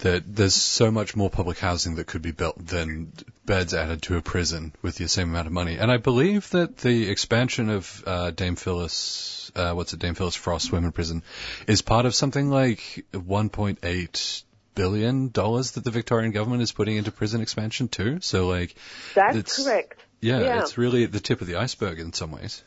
[0.01, 3.13] That there's so much more public housing that could be built than
[3.47, 5.79] beds added to a prison with the same amount of money.
[5.79, 10.35] And I believe that the expansion of uh, Dame Phyllis, uh, what's it, Dame Phyllis
[10.35, 11.23] Frost Women Prison,
[11.67, 14.43] is part of something like 1.8
[14.75, 18.19] billion dollars that the Victorian government is putting into prison expansion too.
[18.21, 18.75] So like,
[19.15, 19.99] That's correct.
[20.21, 20.61] Yeah, Yeah.
[20.61, 22.63] it's really the tip of the iceberg in some ways.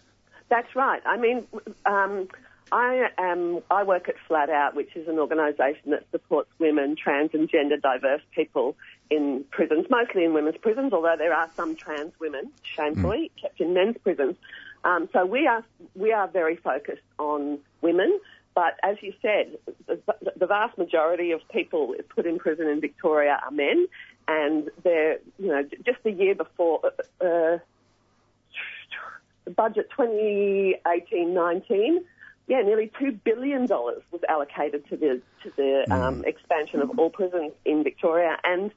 [0.54, 1.02] That's right.
[1.04, 1.48] I mean,
[1.84, 2.28] um,
[2.72, 3.62] I am.
[3.72, 7.78] I work at Flat Out, which is an organisation that supports women, trans and gender
[7.78, 8.76] diverse people
[9.10, 13.42] in prisons, mostly in women's prisons, although there are some trans women, shamefully, mm.
[13.42, 14.36] kept in men's prisons.
[14.84, 15.64] Um, so we are
[15.96, 18.20] we are very focused on women.
[18.54, 19.58] But as you said,
[19.88, 20.00] the,
[20.38, 23.88] the vast majority of people put in prison in Victoria are men,
[24.28, 26.92] and they're you know just the year before.
[27.20, 27.58] Uh, uh
[29.46, 32.04] the budget 2018-19,
[32.48, 35.92] yeah, nearly two billion dollars was allocated to the to the mm.
[35.92, 38.72] um, expansion of all prisons in Victoria, and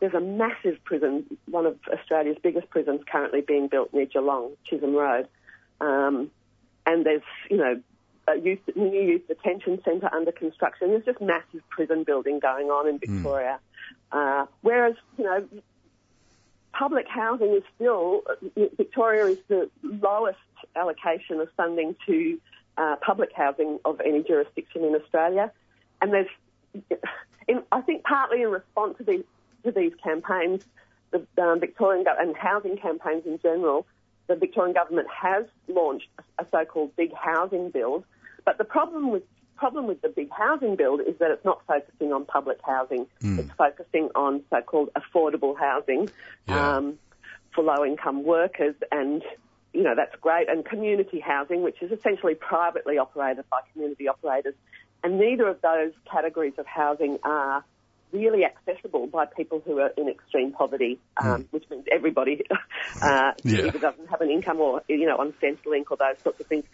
[0.00, 4.94] there's a massive prison, one of Australia's biggest prisons, currently being built near Geelong, Chisholm
[4.94, 5.28] Road,
[5.80, 6.32] um,
[6.84, 7.80] and there's you know
[8.26, 10.88] a youth, new youth detention centre under construction.
[10.88, 13.14] There's just massive prison building going on in hmm.
[13.14, 13.60] Victoria,
[14.12, 14.42] mm.
[14.42, 15.46] uh, whereas you know
[16.72, 18.22] public housing is still,
[18.76, 20.38] Victoria is the lowest
[20.76, 22.40] allocation of funding to
[22.76, 25.52] uh, public housing of any jurisdiction in Australia.
[26.00, 26.28] And there's,
[27.46, 29.24] in, I think partly in response to these,
[29.64, 30.64] to these campaigns,
[31.10, 33.86] the um, Victorian and housing campaigns in general,
[34.28, 36.08] the Victorian government has launched
[36.38, 38.04] a so-called big housing build.
[38.44, 39.22] But the problem with
[39.62, 43.06] problem with the big housing build is that it's not focusing on public housing.
[43.22, 43.38] Mm.
[43.38, 46.10] It's focusing on so-called affordable housing
[46.48, 46.78] yeah.
[46.78, 46.98] um,
[47.54, 49.22] for low-income workers, and
[49.72, 50.48] you know that's great.
[50.48, 54.54] And community housing, which is essentially privately operated by community operators,
[55.04, 57.64] and neither of those categories of housing are
[58.12, 61.46] really accessible by people who are in extreme poverty, um, mm.
[61.50, 62.42] which means everybody
[63.02, 63.66] uh, yeah.
[63.66, 66.64] either doesn't have an income or you know on Centrelink or those sorts of things.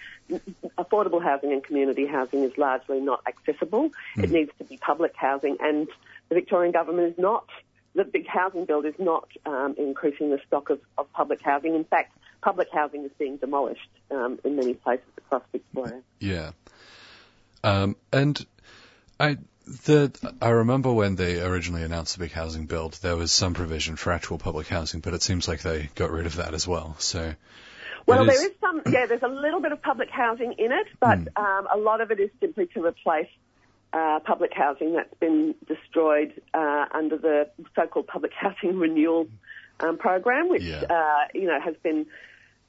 [0.78, 3.90] Affordable housing and community housing is largely not accessible.
[4.16, 4.24] Mm.
[4.24, 5.88] It needs to be public housing, and
[6.28, 7.46] the Victorian government is not.
[7.94, 11.74] The big housing build is not um, increasing the stock of, of public housing.
[11.74, 16.02] In fact, public housing is being demolished um, in many places across Victoria.
[16.20, 16.52] Yeah.
[17.64, 18.44] Um, and
[19.18, 23.54] I the, I remember when they originally announced the big housing build, there was some
[23.54, 26.66] provision for actual public housing, but it seems like they got rid of that as
[26.66, 26.96] well.
[26.98, 27.34] So,
[28.06, 28.36] well, is...
[28.36, 31.38] there is some, yeah, there's a little bit of public housing in it, but mm.
[31.38, 33.28] um, a lot of it is simply to replace
[33.92, 39.28] uh, public housing that's been destroyed uh, under the so-called public housing renewal
[39.80, 40.82] um, program, which yeah.
[40.82, 42.06] uh, you know has been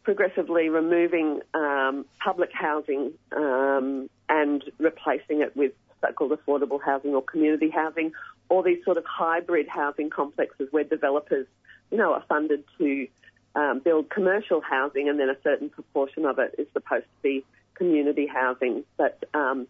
[0.04, 7.70] progressively removing um, public housing um, and replacing it with so-called affordable housing or community
[7.70, 8.12] housing,
[8.50, 11.48] or these sort of hybrid housing complexes where developers,
[11.92, 13.08] you know, are funded to
[13.56, 17.46] um, build commercial housing, and then a certain proportion of it is supposed to be
[17.76, 18.84] community housing.
[18.98, 19.68] But um,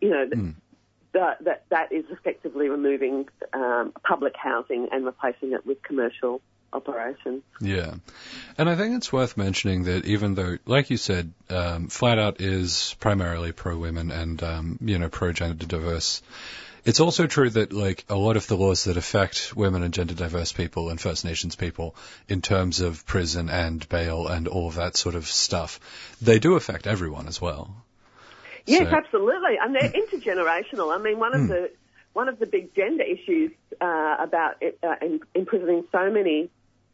[0.00, 0.54] you know, mm.
[1.12, 6.40] that, that that is effectively removing um, public housing and replacing it with commercial
[6.72, 7.42] operation.
[7.60, 7.94] Yeah.
[8.56, 12.40] And I think it's worth mentioning that even though, like you said, um, Flat Out
[12.40, 16.22] is primarily pro women and, um, you know, pro gender diverse,
[16.84, 20.14] it's also true that, like, a lot of the laws that affect women and gender
[20.14, 21.94] diverse people and First Nations people
[22.28, 25.80] in terms of prison and bail and all of that sort of stuff,
[26.22, 27.74] they do affect everyone as well.
[28.64, 29.58] Yes, so, absolutely.
[29.60, 30.94] And they're intergenerational.
[30.94, 31.48] I mean, one of mm.
[31.48, 31.70] the
[32.12, 34.96] one of the big gender issues uh, about it, uh,
[35.34, 36.50] imprisoning so many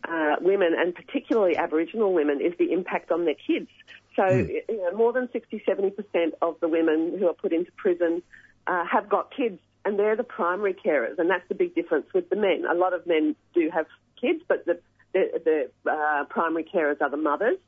[0.09, 3.69] uh, women and particularly Aboriginal women is the impact on their kids.
[4.17, 4.49] So, mm.
[4.69, 8.23] you know, more than 60, 70% of the women who are put into prison
[8.67, 12.29] uh, have got kids and they're the primary carers and that's the big difference with
[12.31, 12.65] the men.
[12.71, 13.87] A lot of men do have
[14.21, 14.79] kids, but the,
[15.13, 17.59] the, the uh, primary carers are the mothers.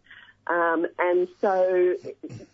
[0.47, 1.97] Um, and so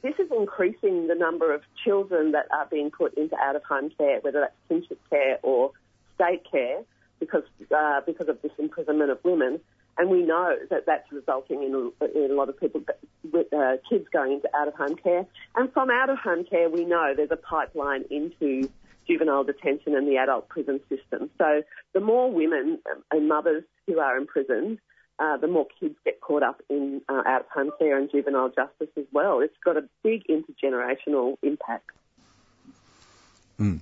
[0.00, 4.40] this is increasing the number of children that are being put into out-of-home care, whether
[4.40, 5.72] that's kinship care or
[6.14, 6.82] state care
[7.22, 7.46] because
[7.80, 9.60] uh, because of this imprisonment of women.
[9.98, 11.72] And we know that that's resulting in,
[12.14, 12.80] in a lot of people,
[13.30, 15.26] with, uh, kids going into out-of-home care.
[15.54, 18.70] And from out-of-home care, we know there's a pipeline into
[19.06, 21.28] juvenile detention and the adult prison system.
[21.36, 21.62] So
[21.92, 22.78] the more women
[23.10, 24.78] and mothers who are imprisoned,
[25.18, 29.04] uh, the more kids get caught up in uh, out-of-home care and juvenile justice as
[29.12, 29.40] well.
[29.40, 31.90] It's got a big intergenerational impact.
[33.60, 33.80] Mm.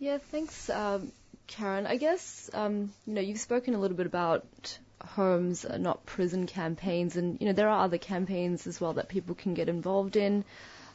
[0.00, 0.68] Yeah, thanks.
[0.68, 1.12] Um,
[1.46, 6.06] Karen, I guess um, you know you've spoken a little bit about homes, uh, not
[6.06, 9.68] prison campaigns, and you know there are other campaigns as well that people can get
[9.68, 10.44] involved in,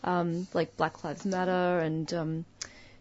[0.03, 2.45] um, like Black Lives Matter and um,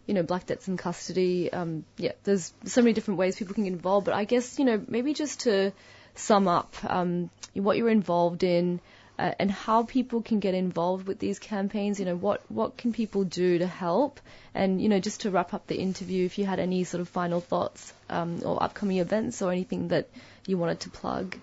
[0.07, 1.53] you know Black Deaths in Custody.
[1.53, 4.65] Um, yeah, there's so many different ways people can get involved, but I guess you
[4.65, 5.73] know maybe just to
[6.15, 8.81] sum up um, what you're involved in
[9.19, 11.99] uh, and how people can get involved with these campaigns.
[11.99, 14.21] You know, what what can people do to help?
[14.55, 17.09] And you know, just to wrap up the interview, if you had any sort of
[17.09, 20.09] final thoughts um, or upcoming events or anything that
[20.47, 21.37] you wanted to plug.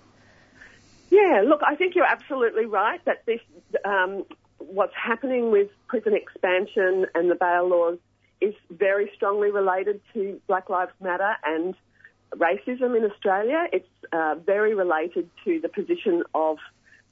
[1.10, 3.42] Yeah, look, I think you're absolutely right that this
[3.84, 4.26] um,
[4.58, 7.98] what's happening with prison expansion and the bail laws
[8.42, 11.76] is very strongly related to Black Lives Matter and
[12.36, 13.68] racism in Australia.
[13.72, 16.58] It's uh, very related to the position of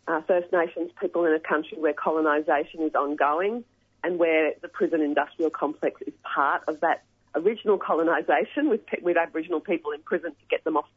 [0.07, 3.63] uh, First Nations people in a country where colonisation is ongoing
[4.03, 7.03] and where the prison industrial complex is part of that
[7.35, 8.69] original colonisation.
[8.69, 10.87] With, with Aboriginal people in prison to get them off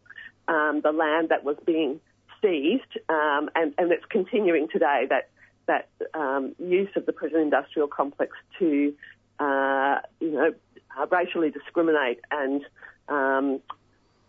[0.48, 2.00] um, the land that was being
[2.42, 5.28] seized, um, and, and it's continuing today that
[5.66, 8.94] that um, use of the prison industrial complex to,
[9.40, 10.54] uh, you know,
[10.96, 12.64] uh, racially discriminate and
[13.08, 13.60] um,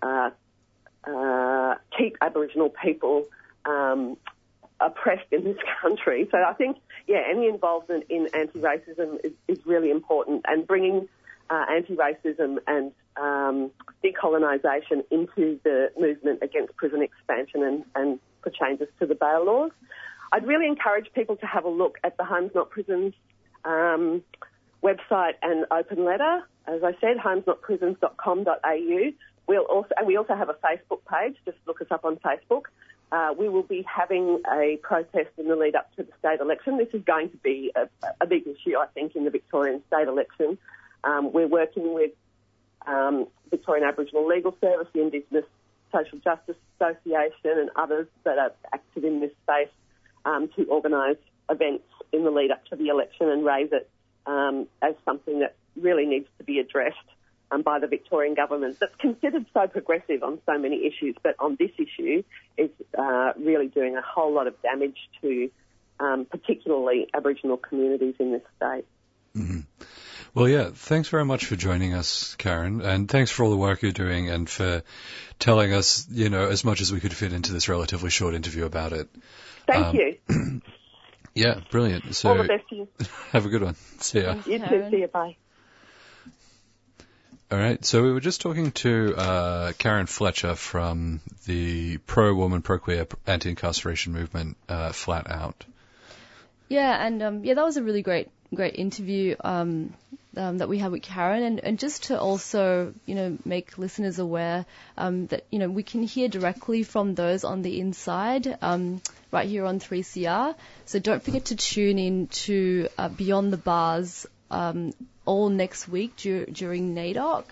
[0.01, 0.31] uh,
[1.03, 3.25] uh, keep Aboriginal people
[3.65, 4.17] um,
[4.79, 6.27] oppressed in this country.
[6.31, 6.77] So I think,
[7.07, 11.07] yeah, any involvement in anti-racism is, is really important, and bringing
[11.49, 13.71] uh, anti-racism and um,
[14.03, 19.71] decolonisation into the movement against prison expansion and, and for changes to the bail laws.
[20.31, 23.13] I'd really encourage people to have a look at the Homes Not Prisons
[23.63, 24.23] um,
[24.83, 26.43] website and open letter.
[26.67, 29.11] As I said, homesnotprisons.com.au.
[29.47, 31.37] We'll also, and we also have a Facebook page.
[31.45, 32.63] Just look us up on Facebook.
[33.11, 36.77] Uh, we will be having a protest in the lead up to the state election.
[36.77, 37.87] This is going to be a,
[38.19, 40.57] a big issue, I think, in the Victorian state election.
[41.03, 42.11] Um, we're working with
[42.85, 45.45] um, Victorian Aboriginal Legal Service, the Indigenous
[45.93, 49.71] Social Justice Association, and others that are active in this space
[50.25, 51.17] um, to organise
[51.49, 53.89] events in the lead up to the election and raise it
[54.25, 56.97] um, as something that really needs to be addressed
[57.51, 61.57] um, by the Victorian government that's considered so progressive on so many issues, but on
[61.59, 62.23] this issue
[62.57, 65.49] is uh, really doing a whole lot of damage to
[65.99, 68.85] um, particularly Aboriginal communities in this state.
[69.35, 69.59] Mm-hmm.
[70.33, 73.81] Well, yeah, thanks very much for joining us, Karen, and thanks for all the work
[73.81, 74.83] you're doing and for
[75.39, 78.65] telling us, you know, as much as we could fit into this relatively short interview
[78.65, 79.09] about it.
[79.65, 80.61] Thank um, you.
[81.33, 82.13] yeah, brilliant.
[82.15, 82.87] So, all the best to you.
[83.31, 83.75] Have a good one.
[83.99, 84.35] See ya.
[84.45, 84.87] You too.
[84.91, 85.07] See you.
[85.07, 85.37] Bye.
[87.49, 87.83] All right.
[87.85, 94.57] So we were just talking to uh, Karen Fletcher from the pro-woman, pro-queer, anti-incarceration movement,
[94.67, 95.63] uh, Flat Out.
[96.67, 99.93] Yeah, and um, yeah, that was a really great, great interview um,
[100.35, 104.19] um, that we had with Karen, and, and just to also, you know, make listeners
[104.19, 104.65] aware
[104.97, 109.01] um, that you know we can hear directly from those on the inside, um,
[109.31, 110.53] right here on 3CR.
[110.85, 114.93] So don't forget to tune in to uh, Beyond the Bars um,
[115.25, 117.45] all next week dur- during NAIDOC.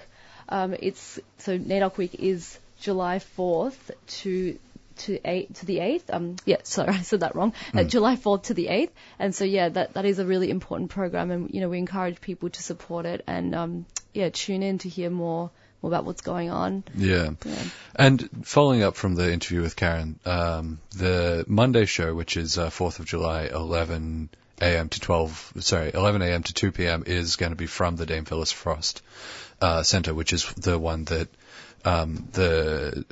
[0.47, 4.59] Um, it's so NAIDOC week is July 4th to
[4.97, 6.09] to eight to the eighth.
[6.11, 7.51] Um, yeah, sorry, I said that wrong.
[7.51, 7.79] Mm.
[7.79, 7.89] Uh, hmm.
[7.89, 8.91] July 4th to the 8th.
[9.19, 12.21] And so yeah, that that is a really important program, and you know we encourage
[12.21, 15.51] people to support it and um, yeah, tune in to hear more
[15.81, 16.83] more about what's going on.
[16.95, 17.31] Yeah.
[17.45, 17.63] yeah.
[17.95, 22.69] And following up from the interview with Karen, um, the Monday show, which is uh,
[22.69, 24.29] 4th of July, 11
[24.61, 24.89] a.m.
[24.89, 26.43] to 12, sorry, 11 a.m.
[26.43, 27.03] to 2 p.m.
[27.05, 29.01] is going to be from the Dame Phyllis Frost
[29.61, 31.27] uh, Centre, which is the one that
[31.83, 33.05] um, the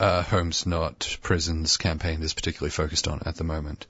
[0.00, 3.86] uh, Homes Not Prisons campaign is particularly focused on at the moment.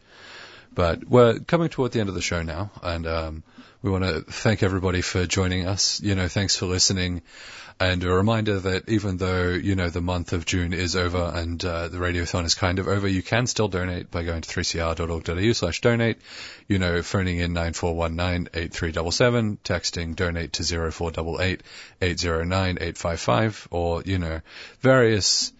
[0.74, 3.42] But we're coming toward the end of the show now, and um,
[3.82, 6.00] we want to thank everybody for joining us.
[6.00, 7.22] You know, thanks for listening.
[7.80, 11.64] And a reminder that even though, you know, the month of June is over and
[11.64, 15.52] uh, the radiothon is kind of over, you can still donate by going to 3cr.org.au
[15.52, 16.18] slash donate,
[16.66, 21.62] you know, phoning in 9419-8377, texting donate to 0488
[22.02, 24.40] 809 855, or, you know,
[24.80, 25.52] various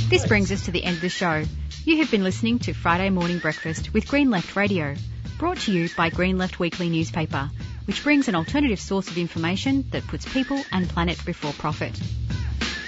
[0.09, 1.45] This brings us to the end of the show.
[1.85, 4.97] You have been listening to Friday Morning Breakfast with Green Left Radio,
[5.39, 7.51] brought to you by Green Left Weekly newspaper,
[7.87, 11.99] which brings an alternative source of information that puts people and planet before profit.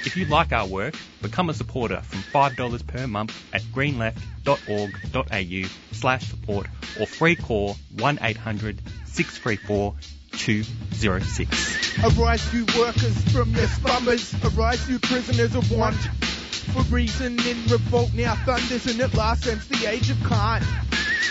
[0.05, 6.27] If you like our work, become a supporter from $5 per month at greenleft.org.au slash
[6.27, 6.67] support
[6.99, 9.95] or free call 1800 634
[10.33, 11.99] 206.
[12.03, 14.35] Arise, you workers from your slumbers.
[14.43, 15.97] Arise, you prisoners of want.
[15.97, 20.65] For reason in revolt now thunders, and at last ends the age of cant.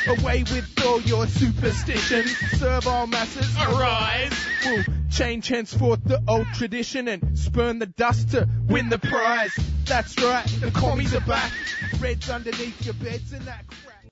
[0.08, 2.36] Away with all your superstitions.
[2.58, 3.56] Serve all masses.
[3.58, 4.34] Arise.
[4.66, 9.58] We'll change henceforth the old tradition and spurn the dust to win the prize.
[9.86, 11.52] That's right, the commies are back.
[12.00, 13.66] Reds underneath your beds and that.